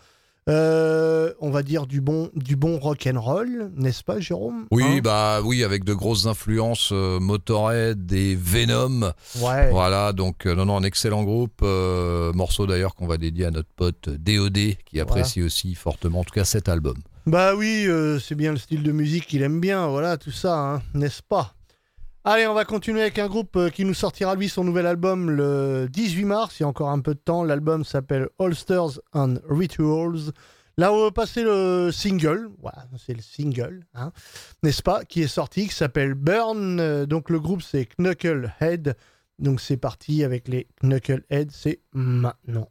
Euh, 0.49 1.33
on 1.41 1.49
va 1.51 1.61
dire 1.61 1.87
du 1.87 1.99
bon, 1.99 2.29
du 2.35 2.55
bon 2.55 2.79
rock 2.79 3.05
and 3.13 3.19
roll, 3.19 3.69
n'est-ce 3.75 4.01
pas, 4.01 4.21
Jérôme? 4.21 4.65
Oui, 4.71 4.85
Hein? 4.85 4.99
bah 5.03 5.41
oui, 5.43 5.65
avec 5.65 5.83
de 5.83 5.93
grosses 5.93 6.25
influences 6.25 6.93
Motorhead 6.93 8.09
et 8.13 8.33
Venom. 8.39 9.11
Ouais. 9.41 9.69
Voilà, 9.71 10.13
donc 10.13 10.45
non, 10.45 10.65
non, 10.65 10.77
un 10.77 10.83
excellent 10.83 11.23
groupe. 11.25 11.63
morceau 11.63 12.65
d'ailleurs 12.65 12.95
qu'on 12.95 13.05
va 13.05 13.17
dédier 13.17 13.43
à 13.47 13.51
notre 13.51 13.69
pote 13.75 14.07
DOD, 14.07 14.77
qui 14.85 15.01
apprécie 15.01 15.43
aussi 15.43 15.75
fortement, 15.75 16.21
en 16.21 16.23
tout 16.23 16.33
cas, 16.33 16.45
cet 16.45 16.69
album. 16.69 16.95
Bah 17.25 17.55
oui, 17.57 17.89
c'est 18.25 18.35
bien 18.35 18.51
le 18.53 18.57
style 18.57 18.83
de 18.83 18.93
musique 18.93 19.27
qu'il 19.27 19.41
aime 19.43 19.59
bien, 19.59 19.87
voilà, 19.89 20.15
tout 20.15 20.31
ça, 20.31 20.57
hein, 20.57 20.81
n'est-ce 20.93 21.21
pas? 21.21 21.55
Allez, 22.31 22.45
on 22.45 22.53
va 22.53 22.63
continuer 22.63 23.01
avec 23.01 23.17
un 23.17 23.27
groupe 23.27 23.55
euh, 23.55 23.69
qui 23.71 23.85
nous 23.85 23.95
sortira, 23.95 24.35
lui, 24.35 24.49
son 24.49 24.63
nouvel 24.63 24.85
album 24.85 25.31
le 25.31 25.87
18 25.89 26.25
mars, 26.25 26.59
il 26.59 26.61
y 26.61 26.63
a 26.63 26.67
encore 26.67 26.89
un 26.89 26.99
peu 26.99 27.15
de 27.15 27.19
temps. 27.19 27.43
L'album 27.43 27.83
s'appelle 27.83 28.29
Holsters 28.37 28.99
and 29.13 29.37
Rituals. 29.49 30.31
Là, 30.77 30.93
on 30.93 31.05
va 31.05 31.09
passer 31.09 31.41
le 31.41 31.89
single, 31.91 32.51
voilà, 32.61 32.85
c'est 33.03 33.15
le 33.15 33.23
single, 33.23 33.83
hein, 33.95 34.11
n'est-ce 34.61 34.83
pas, 34.83 35.05
qui 35.05 35.23
est 35.23 35.27
sorti, 35.27 35.69
qui 35.69 35.73
s'appelle 35.73 36.13
Burn. 36.13 36.79
Euh, 36.79 37.07
donc 37.07 37.31
le 37.31 37.39
groupe, 37.39 37.63
c'est 37.63 37.87
Knucklehead. 37.97 38.95
Donc 39.39 39.59
c'est 39.59 39.77
parti 39.77 40.23
avec 40.23 40.47
les 40.47 40.67
Knucklehead, 40.83 41.49
c'est 41.49 41.79
maintenant. 41.93 42.69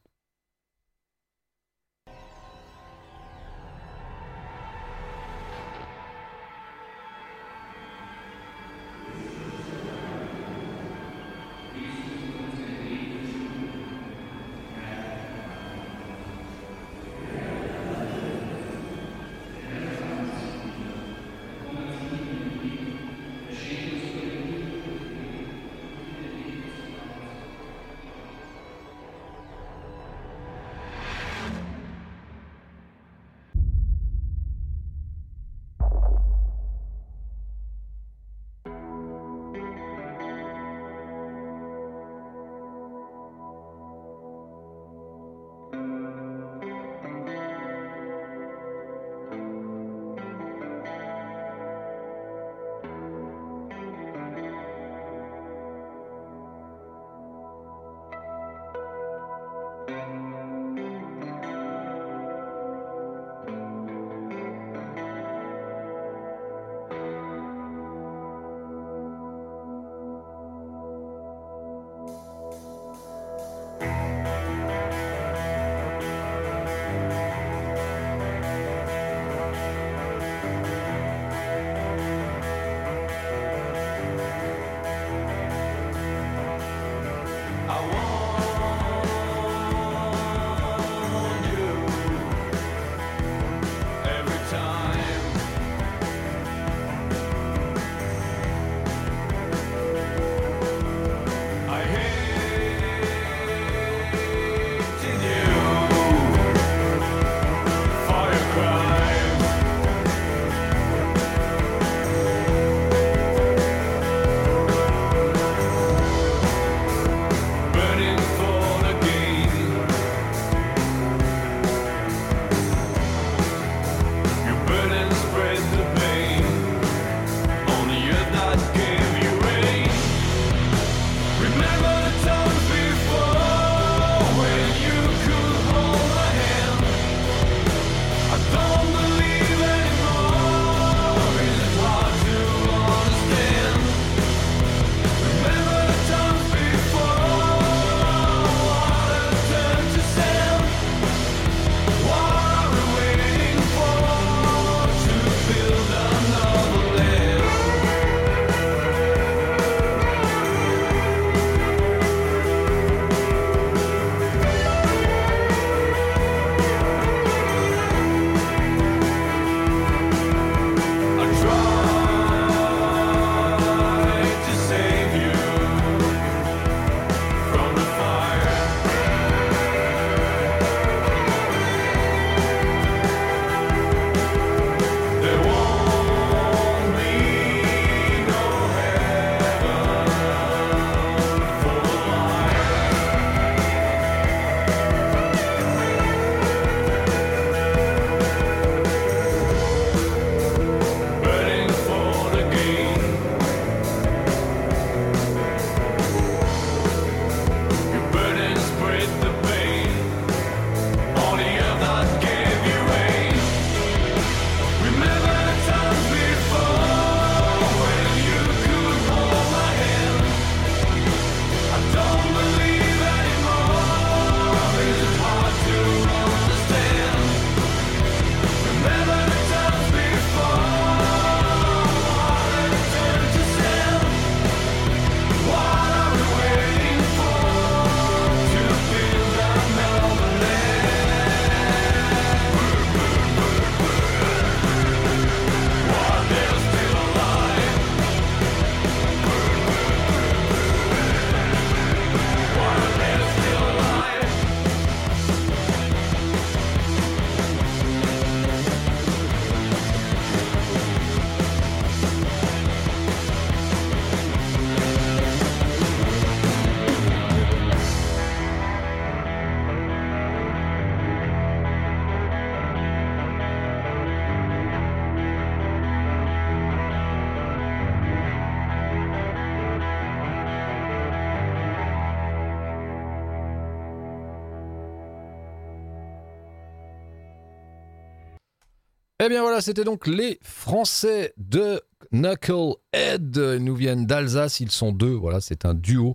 Eh 289.20 289.28
bien 289.28 289.42
voilà, 289.42 289.60
c'était 289.60 289.82
donc 289.82 290.06
les 290.06 290.38
Français 290.42 291.34
de 291.38 291.82
Knucklehead. 292.12 293.36
Ils 293.36 293.64
nous 293.64 293.74
viennent 293.74 294.06
d'Alsace, 294.06 294.60
ils 294.60 294.70
sont 294.70 294.92
deux, 294.92 295.12
voilà, 295.12 295.40
c'est 295.40 295.64
un 295.64 295.74
duo. 295.74 296.14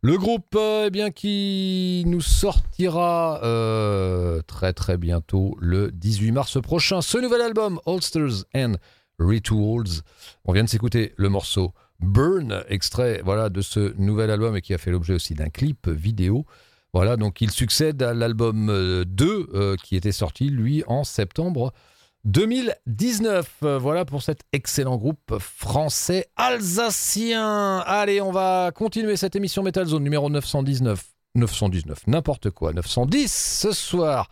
Le 0.00 0.16
groupe 0.16 0.54
euh, 0.54 0.84
eh 0.86 0.90
bien, 0.90 1.10
qui 1.10 2.04
nous 2.06 2.20
sortira 2.20 3.40
euh, 3.42 4.42
très 4.46 4.72
très 4.72 4.96
bientôt 4.96 5.56
le 5.60 5.90
18 5.90 6.30
mars 6.30 6.62
prochain. 6.62 7.02
Ce 7.02 7.18
nouvel 7.18 7.40
album, 7.40 7.80
Holsters 7.84 8.44
and 8.54 8.74
Rituals. 9.18 10.02
On 10.44 10.52
vient 10.52 10.62
de 10.62 10.68
s'écouter 10.68 11.14
le 11.16 11.28
morceau 11.28 11.74
Burn, 11.98 12.62
extrait 12.68 13.22
voilà, 13.24 13.48
de 13.48 13.60
ce 13.60 13.92
nouvel 13.98 14.30
album 14.30 14.56
et 14.56 14.62
qui 14.62 14.72
a 14.72 14.78
fait 14.78 14.92
l'objet 14.92 15.14
aussi 15.14 15.34
d'un 15.34 15.48
clip 15.48 15.88
vidéo. 15.88 16.46
Voilà, 16.92 17.16
donc 17.16 17.40
il 17.40 17.50
succède 17.50 18.00
à 18.04 18.14
l'album 18.14 18.68
2 19.04 19.48
euh, 19.52 19.74
qui 19.82 19.96
était 19.96 20.12
sorti, 20.12 20.48
lui, 20.48 20.84
en 20.86 21.02
septembre 21.02 21.72
2019. 22.26 23.56
Euh, 23.62 23.78
voilà 23.78 24.04
pour 24.04 24.22
cet 24.22 24.40
excellent 24.52 24.96
groupe 24.96 25.38
français 25.38 26.26
alsacien. 26.36 27.78
Allez, 27.86 28.20
on 28.20 28.32
va 28.32 28.72
continuer 28.74 29.16
cette 29.16 29.36
émission 29.36 29.62
Metal 29.62 29.86
Zone 29.86 30.02
numéro 30.02 30.28
919. 30.28 31.02
919, 31.36 32.06
n'importe 32.06 32.50
quoi, 32.50 32.72
910 32.72 33.60
ce 33.60 33.72
soir. 33.72 34.28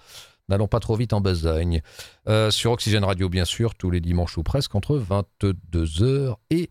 N'allons 0.49 0.69
pas 0.69 0.81
trop 0.81 0.97
vite 0.97 1.13
en 1.13 1.21
besogne. 1.21 1.81
Euh, 2.29 2.51
sur 2.51 2.73
Oxygène 2.73 3.05
Radio, 3.05 3.29
bien 3.29 3.45
sûr, 3.45 3.75
tous 3.75 3.91
les 3.91 4.01
dimanches 4.01 4.37
ou 4.37 4.43
presque, 4.43 4.75
entre 4.75 4.99
22h 4.99 6.35
et 6.51 6.71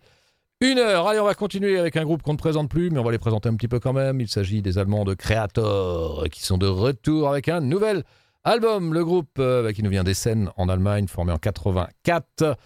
1h. 0.62 1.08
Allez, 1.08 1.20
on 1.20 1.26
va 1.26 1.34
continuer 1.34 1.80
avec 1.80 1.98
un 1.98 2.04
groupe 2.04 2.22
qu'on 2.22 2.34
ne 2.34 2.38
présente 2.38 2.70
plus, 2.70 2.90
mais 2.90 3.00
on 3.00 3.04
va 3.04 3.12
les 3.12 3.18
présenter 3.18 3.50
un 3.50 3.56
petit 3.56 3.68
peu 3.68 3.80
quand 3.80 3.94
même. 3.94 4.22
Il 4.22 4.28
s'agit 4.28 4.62
des 4.62 4.78
Allemands 4.78 5.06
de 5.06 5.14
Creator, 5.14 6.26
qui 6.32 6.44
sont 6.44 6.58
de 6.58 6.68
retour 6.68 7.30
avec 7.30 7.50
un 7.50 7.62
nouvel 7.62 8.04
Album, 8.46 8.94
le 8.94 9.06
groupe 9.06 9.40
euh, 9.40 9.64
bah, 9.64 9.72
qui 9.72 9.84
nous 9.84 9.90
vient 9.90 10.04
des 10.04 10.14
scènes 10.14 10.50
en 10.58 10.68
Allemagne, 10.68 11.08
formé 11.08 11.32
en 11.32 11.38
84. 11.38 12.58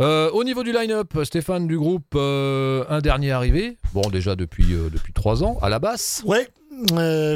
Euh, 0.00 0.30
au 0.30 0.44
niveau 0.44 0.62
du 0.62 0.72
line-up, 0.72 1.24
Stéphane 1.24 1.66
du 1.66 1.76
groupe, 1.76 2.14
euh, 2.14 2.84
un 2.88 3.00
dernier 3.00 3.32
arrivé, 3.32 3.78
bon 3.94 4.08
déjà 4.10 4.36
depuis, 4.36 4.66
depuis 4.66 5.12
trois 5.12 5.42
ans, 5.42 5.58
à 5.60 5.68
la 5.68 5.80
basse. 5.80 6.22
Ouais, 6.24 6.48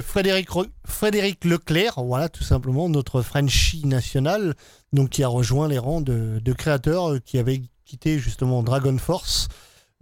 Frédéric, 0.02 0.48
Frédéric 0.84 1.44
Leclerc, 1.44 1.94
voilà 2.04 2.28
tout 2.28 2.44
simplement, 2.44 2.88
notre 2.88 3.20
Frenchie 3.20 3.84
national, 3.84 4.54
donc 4.92 5.10
qui 5.10 5.24
a 5.24 5.28
rejoint 5.28 5.66
les 5.66 5.78
rangs 5.78 6.00
de, 6.00 6.38
de 6.38 6.52
créateurs 6.52 7.16
qui 7.24 7.36
avaient 7.38 7.62
quitté 7.84 8.20
justement 8.20 8.62
Dragon 8.62 8.96
Force. 8.96 9.48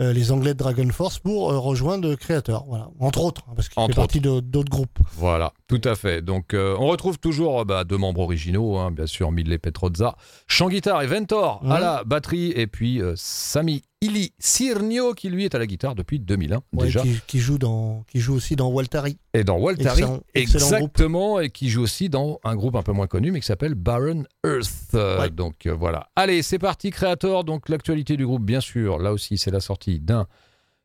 Euh, 0.01 0.13
les 0.13 0.33
Anglais 0.33 0.55
de 0.55 0.59
Dragon 0.59 0.89
Force 0.91 1.21
pour 1.21 1.53
euh, 1.53 1.59
rejoindre 1.61 2.09
le 2.09 2.17
créateur, 2.17 2.65
voilà. 2.67 2.89
entre 2.99 3.23
autres, 3.23 3.43
hein, 3.49 3.53
parce 3.55 3.69
qu'il 3.69 3.81
fait 3.87 3.95
partie 3.95 4.21
d'autres 4.21 4.69
groupes. 4.69 4.99
Voilà, 5.13 5.53
tout 5.69 5.81
à 5.85 5.95
fait. 5.95 6.21
Donc 6.21 6.53
euh, 6.53 6.75
on 6.81 6.89
retrouve 6.89 7.21
toujours 7.21 7.65
bah, 7.65 7.85
deux 7.85 7.97
membres 7.97 8.23
originaux, 8.23 8.77
hein, 8.77 8.91
bien 8.91 9.07
sûr, 9.07 9.31
Mille 9.31 9.57
Petrozza, 9.61 10.17
chant 10.49 10.69
guitare 10.69 11.03
et 11.03 11.07
Ventor 11.07 11.63
à 11.71 11.79
la 11.79 12.03
batterie, 12.03 12.53
et 12.57 12.67
puis 12.67 13.01
Sami 13.15 13.83
Ili 14.05 14.35
Sirnio, 14.39 15.15
qui 15.15 15.31
lui 15.31 15.47
est 15.47 15.55
à 15.55 15.59
la 15.59 15.67
guitare 15.67 15.95
depuis 15.95 16.21
2001 16.21 16.63
déjà. 16.75 17.03
Qui, 17.27 17.39
joue 17.39 17.57
dans, 17.57 18.05
qui 18.07 18.21
joue 18.21 18.35
aussi 18.35 18.55
dans 18.55 18.69
Waltari. 18.69 19.17
Et 19.33 19.45
dans 19.45 19.57
Waltari, 19.57 20.03
exactement, 20.35 21.41
et 21.41 21.49
qui 21.49 21.71
joue 21.71 21.81
aussi 21.81 22.11
dans 22.11 22.39
un 22.45 22.55
groupe 22.55 22.77
un 22.77 22.83
peu 22.83 22.93
moins 22.93 23.07
connu, 23.07 23.33
mais 23.33 23.41
qui 23.41 23.47
s'appelle 23.47 23.75
Baron 23.75 24.25
Earth. 24.45 24.95
Donc 25.33 25.65
euh, 25.65 25.73
voilà. 25.73 26.11
Allez, 26.17 26.43
c'est 26.43 26.59
parti, 26.59 26.91
Creator. 26.91 27.45
Donc 27.45 27.71
l'actualité 27.71 28.19
du 28.19 28.27
groupe, 28.27 28.45
bien 28.45 28.61
sûr, 28.61 28.99
là 28.99 29.11
aussi, 29.11 29.39
c'est 29.39 29.51
la 29.51 29.61
sortie 29.61 30.01
d'un 30.01 30.27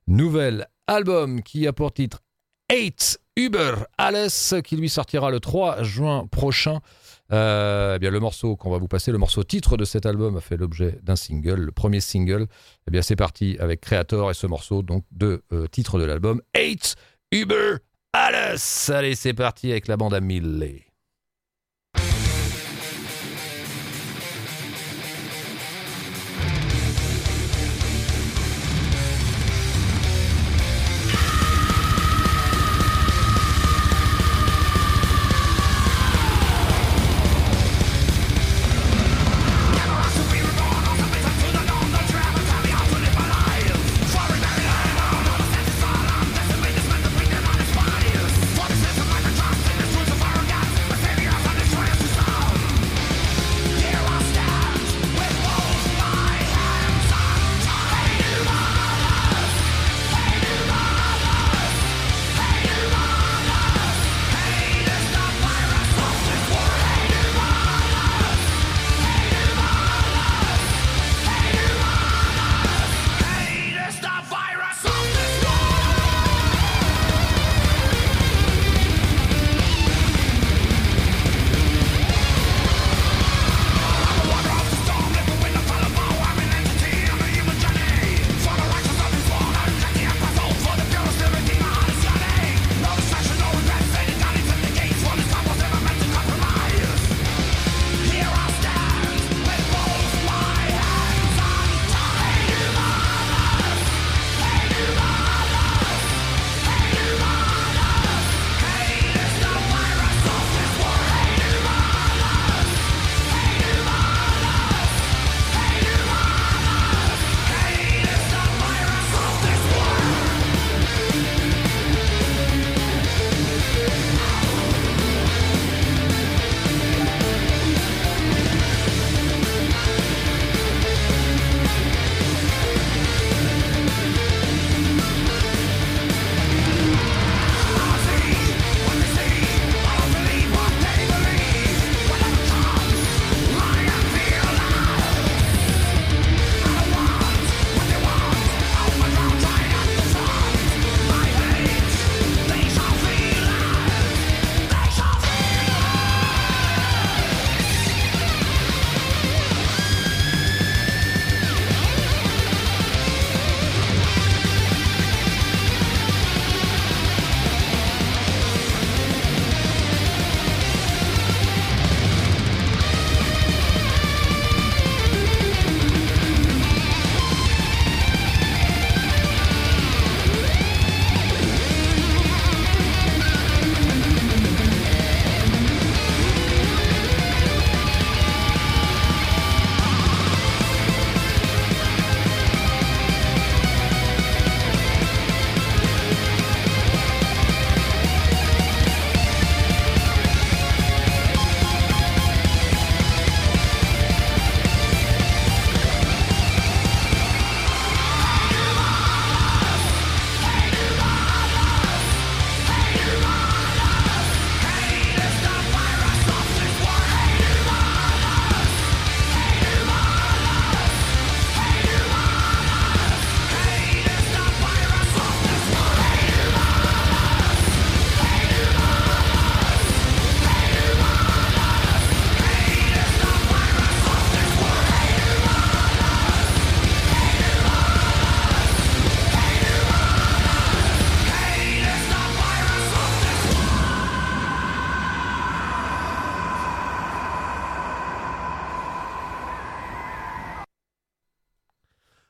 nouvel 0.07 0.67
album 0.87 1.43
qui 1.43 1.67
a 1.67 1.73
pour 1.73 1.91
titre 1.91 2.21
8 2.71 3.19
Uber 3.35 3.73
Alice, 3.97 4.55
qui 4.63 4.77
lui 4.77 4.87
sortira 4.87 5.29
le 5.29 5.41
3 5.41 5.83
juin 5.83 6.25
prochain. 6.31 6.79
Euh, 7.31 7.95
eh 7.95 7.99
bien, 7.99 8.11
le 8.11 8.19
morceau 8.19 8.55
qu'on 8.55 8.71
va 8.71 8.77
vous 8.77 8.87
passer, 8.87 9.11
le 9.11 9.17
morceau 9.17 9.43
titre 9.43 9.77
de 9.77 9.85
cet 9.85 10.05
album, 10.05 10.37
a 10.37 10.41
fait 10.41 10.57
l'objet 10.57 10.99
d'un 11.03 11.15
single, 11.15 11.61
le 11.61 11.71
premier 11.71 11.99
single. 11.99 12.47
Eh 12.87 12.91
bien, 12.91 13.01
c'est 13.01 13.15
parti 13.15 13.57
avec 13.59 13.81
Creator 13.81 14.31
et 14.31 14.33
ce 14.33 14.47
morceau 14.47 14.81
donc 14.81 15.05
de 15.11 15.43
euh, 15.51 15.67
titre 15.67 15.99
de 15.99 16.05
l'album 16.05 16.41
8 16.57 16.95
Uber 17.31 17.75
Alice. 18.13 18.89
Allez, 18.89 19.15
c'est 19.15 19.33
parti 19.33 19.71
avec 19.71 19.87
la 19.87 19.97
bande 19.97 20.13
à 20.13 20.21
mille. 20.21 20.88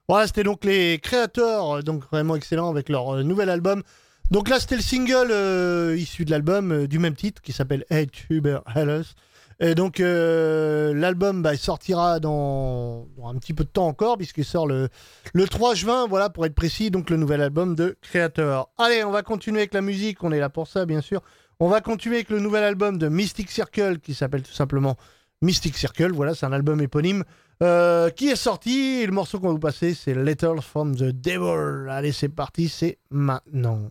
Voilà, 0.10 0.26
c'était 0.26 0.42
donc 0.42 0.66
les 0.66 0.98
créateurs, 0.98 1.78
euh, 1.78 1.82
donc 1.84 2.04
vraiment 2.12 2.36
excellents 2.36 2.72
avec 2.72 2.90
leur 2.90 3.18
euh, 3.18 3.22
nouvel 3.22 3.48
album. 3.48 3.84
Donc 4.32 4.50
là, 4.50 4.60
c'était 4.60 4.76
le 4.76 4.82
single 4.82 5.28
euh, 5.30 5.96
issu 5.96 6.26
de 6.26 6.32
l'album 6.32 6.88
du 6.88 6.98
même 6.98 7.14
titre 7.14 7.44
qui 7.44 7.54
s'appelle 7.54 7.86
Hey 7.92 8.08
Tuber 8.08 8.58
Hellas. 8.74 9.14
Et 9.60 9.76
donc 9.76 10.00
l'album 10.00 11.44
bah, 11.44 11.56
sortira 11.58 12.20
dans, 12.20 13.08
dans 13.18 13.28
un 13.28 13.36
petit 13.36 13.54
peu 13.54 13.66
de 13.66 13.70
temps 13.70 13.88
encore 13.88 14.18
puisqu'il 14.18 14.46
sort 14.46 14.66
le, 14.66 14.88
le 15.34 15.48
3 15.48 15.76
juin, 15.76 16.08
voilà 16.08 16.30
pour 16.30 16.46
être 16.46 16.56
précis, 16.56 16.92
donc 16.92 17.10
le 17.10 17.18
nouvel 17.18 17.42
album 17.42 17.76
de 17.76 17.98
Creator. 18.02 18.72
Allez, 18.78 19.04
on 19.04 19.12
va 19.12 19.22
continuer 19.22 19.60
avec 19.60 19.74
la 19.74 19.82
musique, 19.82 20.24
on 20.24 20.32
est 20.32 20.40
là 20.40 20.50
pour 20.50 20.68
ça 20.68 20.86
bien 20.86 21.02
sûr. 21.02 21.22
On 21.60 21.68
va 21.68 21.82
continuer 21.82 22.16
avec 22.16 22.30
le 22.30 22.40
nouvel 22.40 22.64
album 22.64 22.98
de 22.98 23.10
Mystic 23.10 23.52
Circle 23.52 24.00
qui 24.00 24.14
s'appelle 24.14 24.44
tout 24.44 24.54
simplement 24.54 24.96
Mystic 25.42 25.78
Circle, 25.78 26.12
voilà 26.12 26.36
c'est 26.36 26.46
un 26.46 26.52
album 26.52 26.82
éponyme 26.82 27.24
euh, 27.64 28.10
qui 28.10 28.28
est 28.28 28.36
sorti 28.36 29.06
le 29.06 29.12
morceau 29.12 29.40
qu'on 29.40 29.48
va 29.48 29.54
vous 29.54 29.60
passer 29.60 29.94
c'est 29.94 30.14
Letter 30.14 30.54
from 30.62 30.96
the 30.96 31.12
Devil. 31.12 31.90
Allez 31.90 32.12
c'est 32.12 32.30
parti, 32.30 32.68
c'est 32.68 32.98
maintenant. 33.10 33.90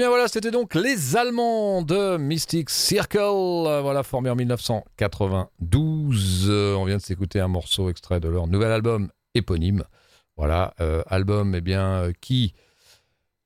Bien 0.00 0.08
voilà, 0.08 0.28
c'était 0.28 0.50
donc 0.50 0.74
les 0.74 1.14
Allemands 1.14 1.82
de 1.82 2.16
Mystic 2.16 2.70
Circle, 2.70 3.18
euh, 3.18 3.82
voilà, 3.82 4.02
formés 4.02 4.30
en 4.30 4.34
1992. 4.34 6.46
Euh, 6.48 6.74
on 6.76 6.86
vient 6.86 6.96
de 6.96 7.02
s'écouter 7.02 7.38
un 7.38 7.48
morceau 7.48 7.90
extrait 7.90 8.18
de 8.18 8.30
leur 8.30 8.46
nouvel 8.46 8.72
album 8.72 9.10
éponyme. 9.34 9.84
Voilà, 10.38 10.72
euh, 10.80 11.02
album 11.06 11.54
eh 11.54 11.60
bien, 11.60 12.12
qui, 12.22 12.54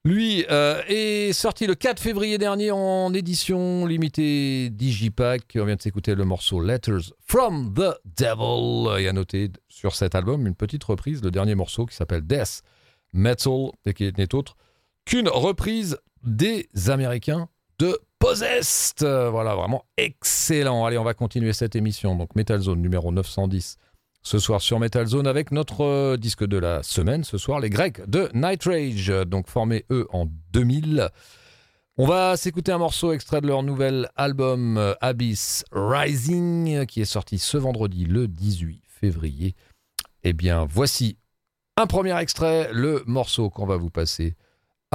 lui, 0.04 0.42
est 0.42 1.32
sorti 1.32 1.66
le 1.66 1.74
4 1.74 1.98
février 1.98 2.38
dernier 2.38 2.70
en 2.70 3.12
édition 3.12 3.84
limitée 3.84 4.70
Digipack. 4.70 5.56
On 5.56 5.64
vient 5.64 5.74
de 5.74 5.82
s'écouter 5.82 6.14
le 6.14 6.24
morceau 6.24 6.60
Letters 6.60 7.14
from 7.26 7.74
the 7.74 7.98
Devil. 8.16 9.02
Et 9.02 9.08
à 9.08 9.12
noter 9.12 9.50
sur 9.68 9.96
cet 9.96 10.14
album 10.14 10.46
une 10.46 10.54
petite 10.54 10.84
reprise, 10.84 11.20
le 11.20 11.32
dernier 11.32 11.56
morceau 11.56 11.84
qui 11.84 11.96
s'appelle 11.96 12.24
Death 12.24 12.62
Metal, 13.12 13.72
et 13.86 13.92
qui 13.92 14.12
n'est 14.16 14.36
autre 14.36 14.54
qu'une 15.04 15.28
reprise 15.28 15.98
des 16.24 16.68
Américains 16.88 17.48
de 17.78 17.98
Possessed. 18.18 19.02
Voilà, 19.02 19.54
vraiment 19.54 19.84
excellent. 19.96 20.84
Allez, 20.84 20.98
on 20.98 21.04
va 21.04 21.14
continuer 21.14 21.52
cette 21.52 21.76
émission. 21.76 22.16
Donc 22.16 22.34
Metal 22.34 22.60
Zone 22.60 22.80
numéro 22.80 23.12
910 23.12 23.76
ce 24.22 24.38
soir 24.38 24.60
sur 24.62 24.80
Metal 24.80 25.06
Zone 25.06 25.26
avec 25.26 25.52
notre 25.52 25.82
euh, 25.82 26.16
disque 26.16 26.44
de 26.44 26.56
la 26.56 26.82
semaine. 26.82 27.24
Ce 27.24 27.36
soir, 27.36 27.60
les 27.60 27.70
Grecs 27.70 28.08
de 28.08 28.30
Night 28.34 28.64
Rage, 28.64 29.12
donc 29.26 29.48
formés 29.48 29.84
eux 29.90 30.06
en 30.12 30.26
2000. 30.52 31.10
On 31.98 32.06
va 32.06 32.36
s'écouter 32.36 32.72
un 32.72 32.78
morceau 32.78 33.12
extrait 33.12 33.40
de 33.40 33.46
leur 33.46 33.62
nouvel 33.62 34.08
album 34.16 34.78
euh, 34.78 34.94
Abyss 35.00 35.64
Rising 35.70 36.86
qui 36.86 37.02
est 37.02 37.04
sorti 37.04 37.38
ce 37.38 37.58
vendredi 37.58 38.06
le 38.06 38.26
18 38.26 38.82
février. 38.88 39.54
Eh 40.22 40.32
bien, 40.32 40.66
voici 40.68 41.18
un 41.76 41.86
premier 41.86 42.18
extrait, 42.18 42.70
le 42.72 43.04
morceau 43.06 43.50
qu'on 43.50 43.66
va 43.66 43.76
vous 43.76 43.90
passer 43.90 44.34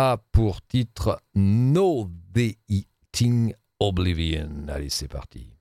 a 0.01 0.17
pour 0.31 0.61
titre 0.61 1.21
No 1.35 2.09
Eating 2.69 3.53
Oblivion. 3.81 4.69
Allez, 4.69 4.87
c'est 4.89 5.09
parti. 5.09 5.58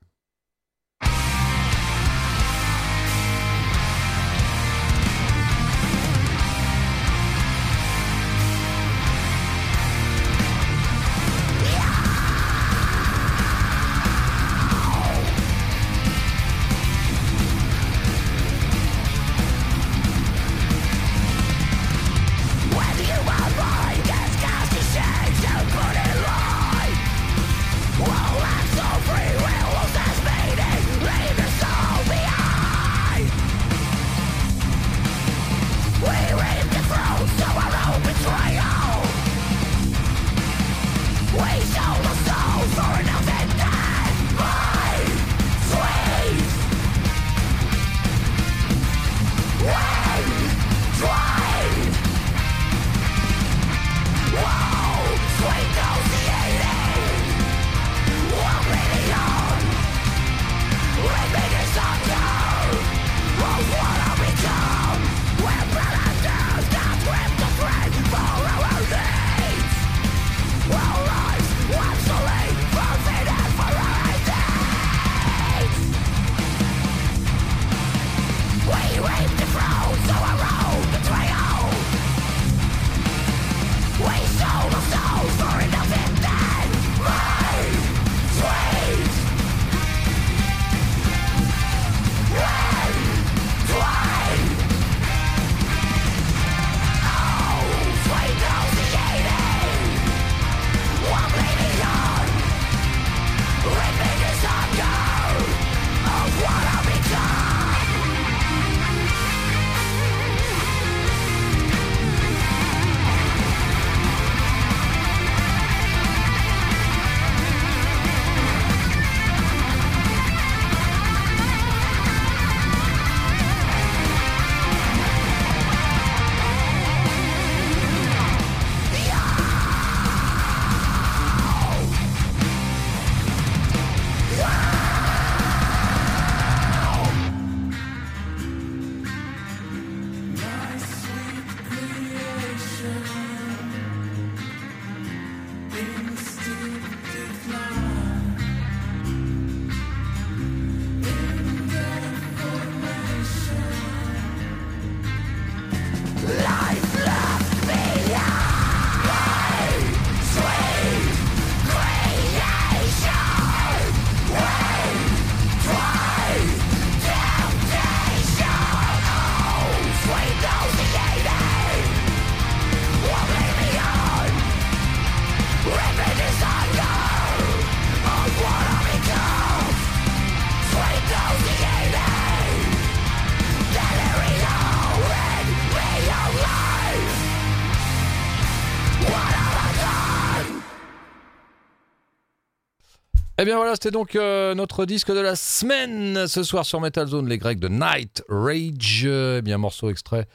Bien 193.49 193.57
voilà, 193.57 193.72
c'était 193.76 193.90
donc 193.90 194.14
euh, 194.14 194.55
notre 194.55 194.84
disque 194.84 195.11
de 195.11 195.20
la 195.20 195.34
semaine 195.34 196.26
ce 196.26 196.42
soir 196.42 196.66
sur 196.66 196.82
Metal 196.82 197.07
Zone, 197.07 197.30
les 197.30 197.38
Grecs 197.38 197.59
de 197.59 197.68
Night 197.68 198.22
Rage. 198.28 199.07
Eh 199.07 199.40
bien, 199.40 199.57
morceau 199.57 199.88
extrait 199.88 200.26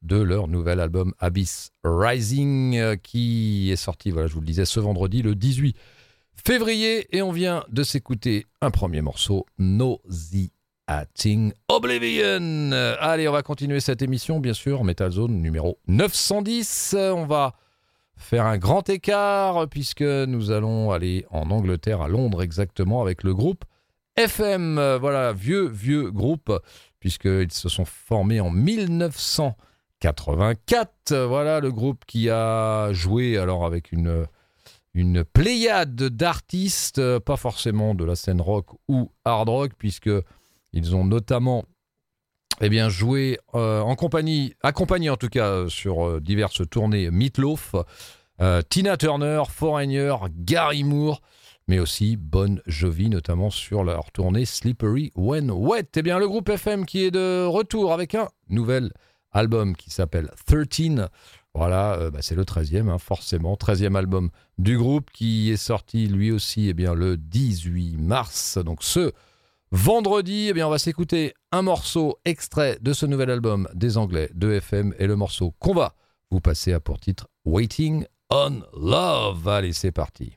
de 0.00 0.16
leur 0.16 0.48
nouvel 0.48 0.80
album 0.80 1.12
Abyss 1.18 1.72
Rising 1.84 2.78
euh, 2.78 2.96
qui 2.96 3.70
est 3.70 3.76
sorti, 3.76 4.10
voilà, 4.10 4.26
je 4.26 4.32
vous 4.32 4.40
le 4.40 4.46
disais, 4.46 4.64
ce 4.64 4.80
vendredi, 4.80 5.20
le 5.20 5.34
18 5.34 5.76
février. 6.46 7.14
Et 7.14 7.20
on 7.20 7.30
vient 7.30 7.62
de 7.68 7.82
s'écouter 7.82 8.46
un 8.62 8.70
premier 8.70 9.02
morceau, 9.02 9.44
Nauseating 9.58 11.52
Oblivion. 11.68 12.72
Allez, 13.00 13.28
on 13.28 13.32
va 13.32 13.42
continuer 13.42 13.80
cette 13.80 14.00
émission, 14.00 14.40
bien 14.40 14.54
sûr, 14.54 14.82
Metal 14.82 15.12
Zone 15.12 15.42
numéro 15.42 15.78
910. 15.88 16.96
On 16.98 17.26
va 17.26 17.52
faire 18.22 18.46
un 18.46 18.58
grand 18.58 18.88
écart 18.88 19.68
puisque 19.68 20.02
nous 20.02 20.50
allons 20.50 20.90
aller 20.90 21.24
en 21.30 21.50
Angleterre, 21.50 22.02
à 22.02 22.08
Londres 22.08 22.42
exactement, 22.42 23.02
avec 23.02 23.22
le 23.22 23.34
groupe 23.34 23.64
FM. 24.16 24.96
Voilà, 25.00 25.32
vieux, 25.32 25.68
vieux 25.68 26.10
groupe, 26.10 26.52
puisqu'ils 27.00 27.52
se 27.52 27.68
sont 27.68 27.84
formés 27.84 28.40
en 28.40 28.50
1984. 28.50 31.16
Voilà 31.16 31.60
le 31.60 31.70
groupe 31.72 32.04
qui 32.06 32.30
a 32.30 32.92
joué 32.92 33.38
alors 33.38 33.64
avec 33.64 33.92
une, 33.92 34.26
une 34.94 35.24
pléiade 35.24 35.94
d'artistes, 35.94 37.18
pas 37.20 37.36
forcément 37.36 37.94
de 37.94 38.04
la 38.04 38.16
scène 38.16 38.40
rock 38.40 38.70
ou 38.88 39.12
hard 39.24 39.48
rock, 39.48 39.70
puisque 39.78 40.10
ils 40.72 40.96
ont 40.96 41.04
notamment 41.04 41.64
eh 42.62 42.68
bien, 42.68 42.88
joué 42.88 43.38
euh, 43.54 43.80
en 43.80 43.94
compagnie, 43.96 44.54
accompagné 44.62 45.10
en 45.10 45.16
tout 45.16 45.28
cas 45.28 45.68
sur 45.68 46.20
diverses 46.20 46.68
tournées 46.68 47.10
Meatloaf, 47.10 47.74
Tina 48.70 48.96
Turner, 48.96 49.42
Foreigner, 49.48 50.16
Gary 50.36 50.82
Moore, 50.82 51.20
mais 51.68 51.78
aussi 51.78 52.16
Bon 52.16 52.60
Jovi, 52.66 53.08
notamment 53.08 53.50
sur 53.50 53.84
leur 53.84 54.10
tournée 54.10 54.44
Slippery 54.44 55.12
When 55.14 55.50
Wet. 55.50 55.88
Eh 55.96 56.02
bien, 56.02 56.18
le 56.18 56.28
groupe 56.28 56.48
FM 56.48 56.86
qui 56.86 57.04
est 57.04 57.10
de 57.10 57.44
retour 57.44 57.92
avec 57.92 58.14
un 58.14 58.28
nouvel 58.48 58.92
album 59.32 59.76
qui 59.76 59.90
s'appelle 59.90 60.30
13. 60.46 61.08
Voilà, 61.54 61.94
euh, 61.94 62.10
bah, 62.10 62.20
c'est 62.22 62.34
le 62.34 62.44
13e, 62.44 62.88
hein, 62.88 62.98
forcément. 62.98 63.54
13e 63.54 63.94
album 63.96 64.30
du 64.58 64.78
groupe 64.78 65.10
qui 65.12 65.50
est 65.50 65.56
sorti 65.56 66.06
lui 66.06 66.32
aussi 66.32 66.68
eh 66.68 66.74
bien, 66.74 66.94
le 66.94 67.16
18 67.16 67.98
mars. 67.98 68.58
Donc 68.58 68.82
ce 68.82 69.12
vendredi, 69.72 70.48
eh 70.50 70.52
bien, 70.52 70.66
on 70.66 70.70
va 70.70 70.78
s'écouter 70.78 71.32
un 71.50 71.62
morceau 71.62 72.18
extrait 72.24 72.78
de 72.82 72.92
ce 72.92 73.06
nouvel 73.06 73.30
album 73.30 73.68
des 73.74 73.96
Anglais 73.96 74.30
de 74.34 74.52
FM 74.52 74.94
et 74.98 75.06
le 75.06 75.16
morceau 75.16 75.54
qu'on 75.58 75.74
va 75.74 75.94
vous 76.30 76.40
passer 76.40 76.72
à 76.72 76.80
pour 76.80 77.00
titre 77.00 77.26
Waiting 77.44 78.04
on 78.30 78.62
Love. 78.78 79.48
Allez, 79.48 79.72
c'est 79.72 79.92
parti. 79.92 80.36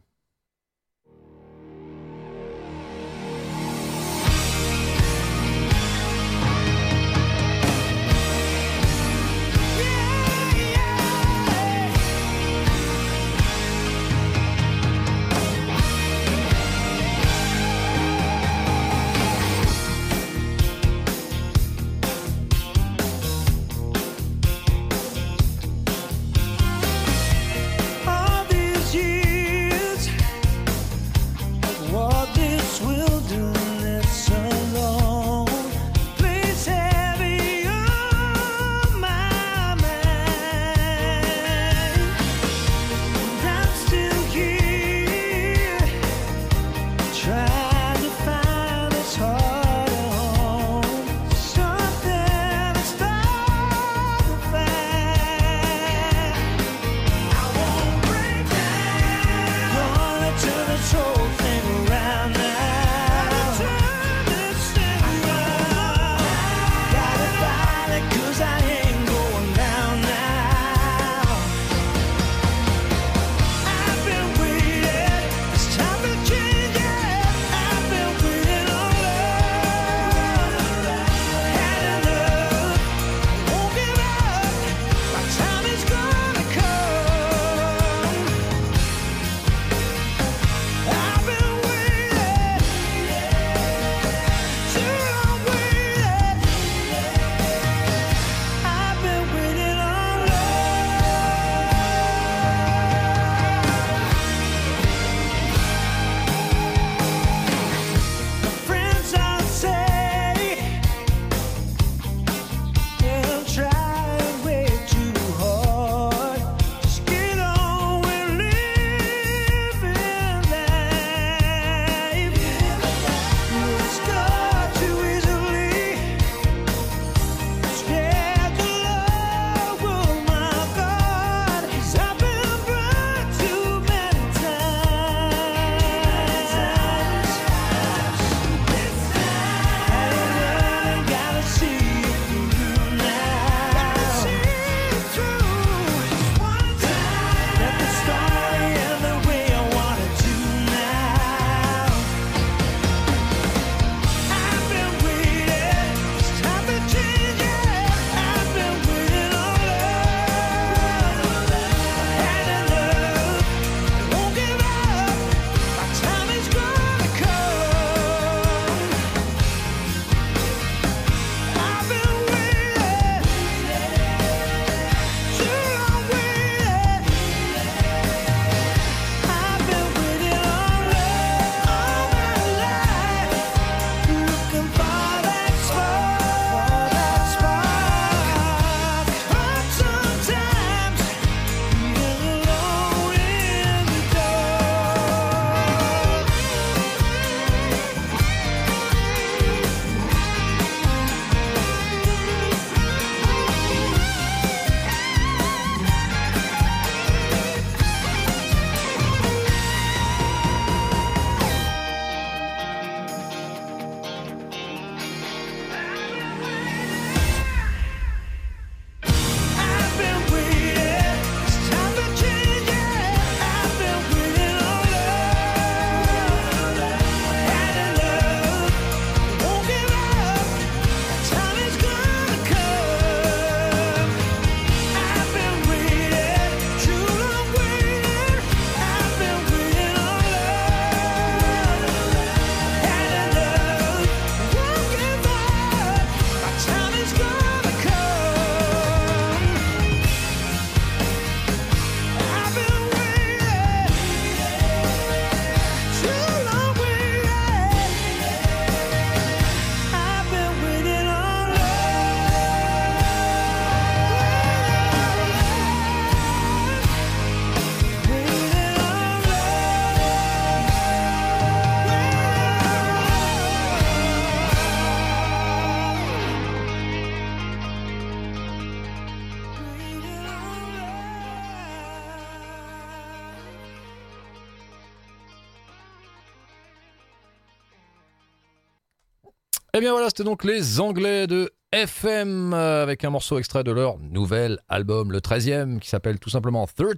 Eh 289.78 289.82
bien 289.82 289.92
voilà, 289.92 290.08
c'était 290.08 290.24
donc 290.24 290.46
les 290.46 290.80
Anglais 290.80 291.28
de 291.28 291.52
FM 291.74 292.54
euh, 292.54 292.82
avec 292.82 293.04
un 293.04 293.10
morceau 293.10 293.38
extrait 293.40 293.66
de 293.66 293.74
leur 293.74 294.00
nouvel 294.00 294.58
album, 294.70 295.12
le 295.12 295.20
13e, 295.20 295.80
qui 295.80 295.90
s'appelle 295.90 296.18
tout 296.18 296.30
simplement 296.30 296.66
13. 296.66 296.96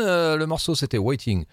Euh, 0.00 0.36
le 0.36 0.46
morceau 0.46 0.76
c'était 0.76 0.98
Waiting 0.98 1.46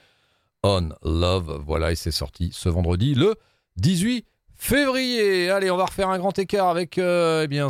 on 0.61 0.89
Love. 1.01 1.63
Voilà, 1.65 1.91
et 1.91 1.95
c'est 1.95 2.11
sorti 2.11 2.51
ce 2.53 2.69
vendredi, 2.69 3.15
le 3.15 3.33
18 3.77 4.27
février. 4.57 5.49
Allez, 5.49 5.71
on 5.71 5.77
va 5.77 5.85
refaire 5.85 6.09
un 6.09 6.19
grand 6.19 6.37
écart 6.37 6.69
avec 6.69 6.99
euh, 6.99 7.45
eh 7.45 7.47
bien, 7.47 7.69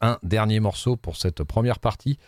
un 0.00 0.18
dernier 0.24 0.58
morceau 0.58 0.96
pour 0.96 1.16
cette 1.16 1.44
première 1.44 1.78
partie 1.78 2.18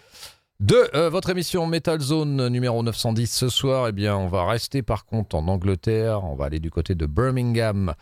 de 0.60 1.08
votre 1.08 1.30
émission 1.30 1.66
Metal 1.66 2.00
Zone 2.00 2.46
numéro 2.46 2.84
910 2.84 3.26
ce 3.34 3.48
soir. 3.48 3.88
Eh 3.88 3.92
bien, 3.92 4.16
on 4.16 4.28
va 4.28 4.46
rester 4.46 4.82
par 4.82 5.06
contre 5.06 5.34
en 5.34 5.48
Angleterre. 5.48 6.22
On 6.22 6.36
va 6.36 6.44
aller 6.44 6.60
du 6.60 6.70
côté 6.70 6.94
de 6.94 7.04
Birmingham 7.06 7.94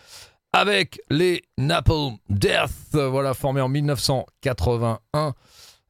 avec 0.53 1.01
les 1.11 1.43
Napalm 1.59 2.17
Death, 2.29 2.93
voilà, 2.93 3.35
formés 3.35 3.61
en 3.61 3.69
1981. 3.69 5.35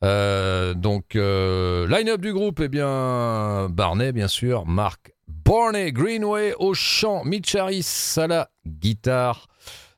Euh, 0.04 0.74
donc, 0.74 1.14
euh, 1.14 1.86
line-up 1.86 2.20
du 2.20 2.32
groupe, 2.32 2.60
eh 2.60 2.68
bien, 2.68 3.68
Barney, 3.70 4.12
bien 4.12 4.28
sûr, 4.28 4.66
Mark 4.66 5.12
Barney, 5.28 5.92
Greenway 5.92 6.54
au 6.58 6.74
chant, 6.74 7.24
Mitch 7.24 7.54
Harris 7.54 8.14
à 8.16 8.26
la 8.26 8.50
guitare 8.66 9.46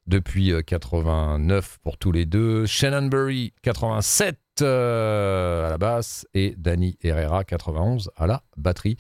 depuis 0.07 0.53
89 0.67 1.65
euh, 1.65 1.79
pour 1.83 1.97
tous 1.97 2.13
les 2.13 2.27
deux, 2.27 2.67
Shannon 2.67 3.09
Burry 3.09 3.55
87 3.63 4.39
à 4.61 5.69
la 5.71 5.79
basse 5.79 6.27
et 6.33 6.55
Danny 6.57 6.97
Herrera 7.03 7.43
91 7.43 8.11
à 8.17 8.27
la 8.27 8.43
batterie. 8.57 8.97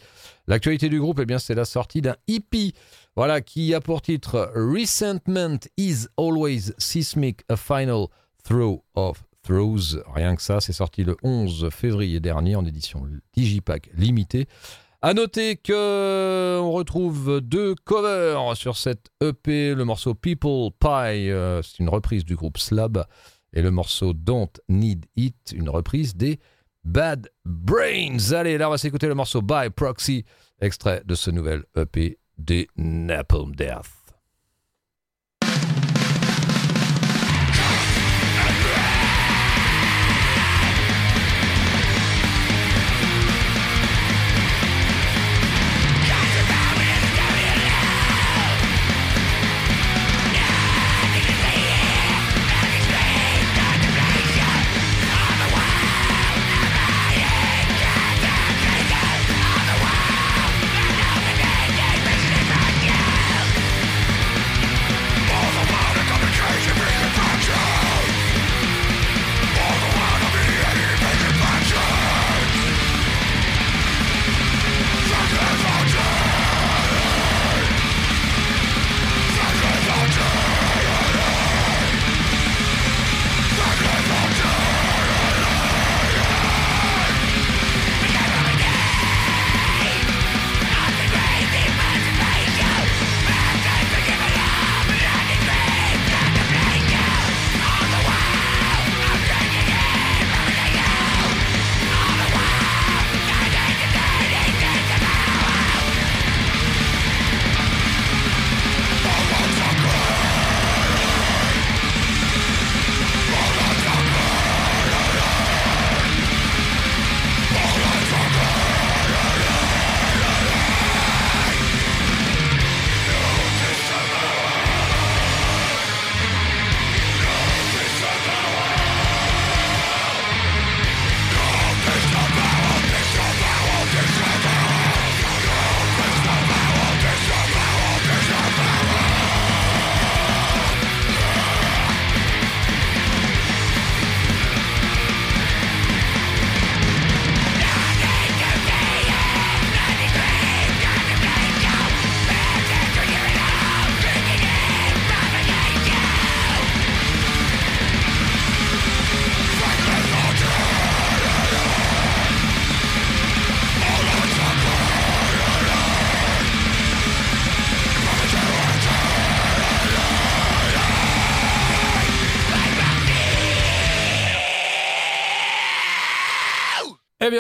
L'actualité 0.48 0.88
du 0.88 0.98
groupe, 0.98 1.20
eh 1.22 1.26
bien, 1.26 1.38
c'est 1.38 1.54
la 1.54 1.64
sortie 1.64 2.00
d'un 2.00 2.16
hippie 2.26 2.74
voilà, 3.16 3.40
qui 3.40 3.74
a 3.74 3.80
pour 3.80 4.02
titre 4.02 4.50
Resentment 4.56 5.68
is 5.76 6.08
always 6.16 6.74
seismic, 6.78 7.44
a 7.48 7.56
final 7.56 8.08
throw 8.42 8.82
of 8.96 9.22
throws. 9.44 10.02
Rien 10.12 10.34
que 10.34 10.42
ça, 10.42 10.60
c'est 10.60 10.72
sorti 10.72 11.04
le 11.04 11.16
11 11.22 11.68
février 11.70 12.18
dernier 12.18 12.56
en 12.56 12.64
édition 12.64 13.06
Digipack 13.34 13.90
limitée. 13.94 14.48
À 15.00 15.14
noter 15.14 15.56
que 15.56 16.58
on 16.60 16.72
retrouve 16.72 17.40
deux 17.40 17.74
covers 17.84 18.56
sur 18.56 18.76
cette 18.76 19.10
EP, 19.22 19.74
le 19.74 19.84
morceau 19.84 20.14
People 20.14 20.70
Pie, 20.80 21.30
euh, 21.30 21.62
c'est 21.62 21.80
une 21.80 21.90
reprise 21.90 22.24
du 22.24 22.36
groupe 22.36 22.58
Slab, 22.58 23.04
et 23.52 23.62
le 23.62 23.70
morceau 23.70 24.12
Don't 24.12 24.48
Need 24.68 25.04
It, 25.14 25.54
une 25.54 25.68
reprise 25.68 26.16
des 26.16 26.40
Bad 26.84 27.28
Brains. 27.44 28.32
Allez, 28.32 28.58
là 28.58 28.68
on 28.68 28.70
va 28.72 28.78
s'écouter 28.78 29.06
le 29.06 29.14
morceau 29.14 29.42
By 29.42 29.70
Proxy, 29.70 30.24
extrait 30.60 31.02
de 31.04 31.14
ce 31.14 31.30
nouvel 31.30 31.64
EP 31.76 32.18
des 32.38 32.68
Napalm 32.76 33.54
Death. 33.54 34.03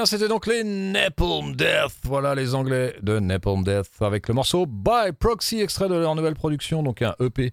C'était 0.04 0.28
donc 0.28 0.46
les 0.46 0.64
Napalm 0.64 1.54
Death. 1.54 1.94
Voilà 2.02 2.34
les 2.34 2.54
Anglais 2.54 2.96
de 3.02 3.20
Napalm 3.20 3.62
Death 3.62 3.90
avec 4.00 4.26
le 4.28 4.34
morceau 4.34 4.66
By 4.66 5.12
Proxy, 5.18 5.60
extrait 5.60 5.88
de 5.88 5.94
leur 5.94 6.14
nouvelle 6.14 6.34
production, 6.34 6.82
donc 6.82 7.00
un 7.00 7.14
EP 7.20 7.52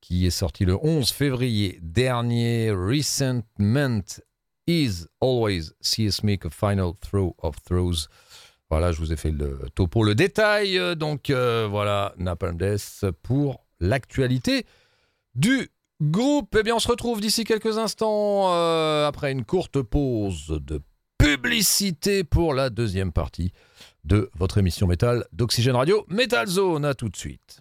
qui 0.00 0.26
est 0.26 0.30
sorti 0.30 0.64
le 0.64 0.76
11 0.76 1.10
février 1.10 1.78
dernier. 1.80 2.72
Resentment 2.72 4.20
is 4.66 5.06
always 5.20 5.72
seismic, 5.80 6.44
a 6.44 6.50
final 6.50 6.92
throw 7.00 7.36
of 7.38 7.56
throws. 7.64 8.08
Voilà, 8.68 8.90
je 8.92 8.98
vous 8.98 9.12
ai 9.12 9.16
fait 9.16 9.30
le 9.30 9.60
topo, 9.74 10.02
le 10.02 10.14
détail. 10.14 10.96
Donc 10.96 11.30
euh, 11.30 11.68
voilà, 11.70 12.14
Napalm 12.18 12.56
Death 12.56 13.06
pour 13.22 13.64
l'actualité 13.78 14.66
du 15.34 15.70
groupe. 16.02 16.56
Eh 16.58 16.64
bien, 16.64 16.74
on 16.74 16.80
se 16.80 16.88
retrouve 16.88 17.20
d'ici 17.20 17.44
quelques 17.44 17.78
instants 17.78 18.52
euh, 18.52 19.06
après 19.06 19.30
une 19.30 19.44
courte 19.44 19.80
pause 19.82 20.60
de 20.66 20.82
publicité 21.40 22.22
pour 22.22 22.52
la 22.52 22.68
deuxième 22.68 23.12
partie 23.12 23.52
de 24.04 24.30
votre 24.34 24.58
émission 24.58 24.86
métal 24.86 25.24
d'Oxygène 25.32 25.74
Radio 25.74 26.04
Metal 26.08 26.46
Zone. 26.46 26.94
Tout 26.94 27.08
de 27.08 27.16
suite. 27.16 27.60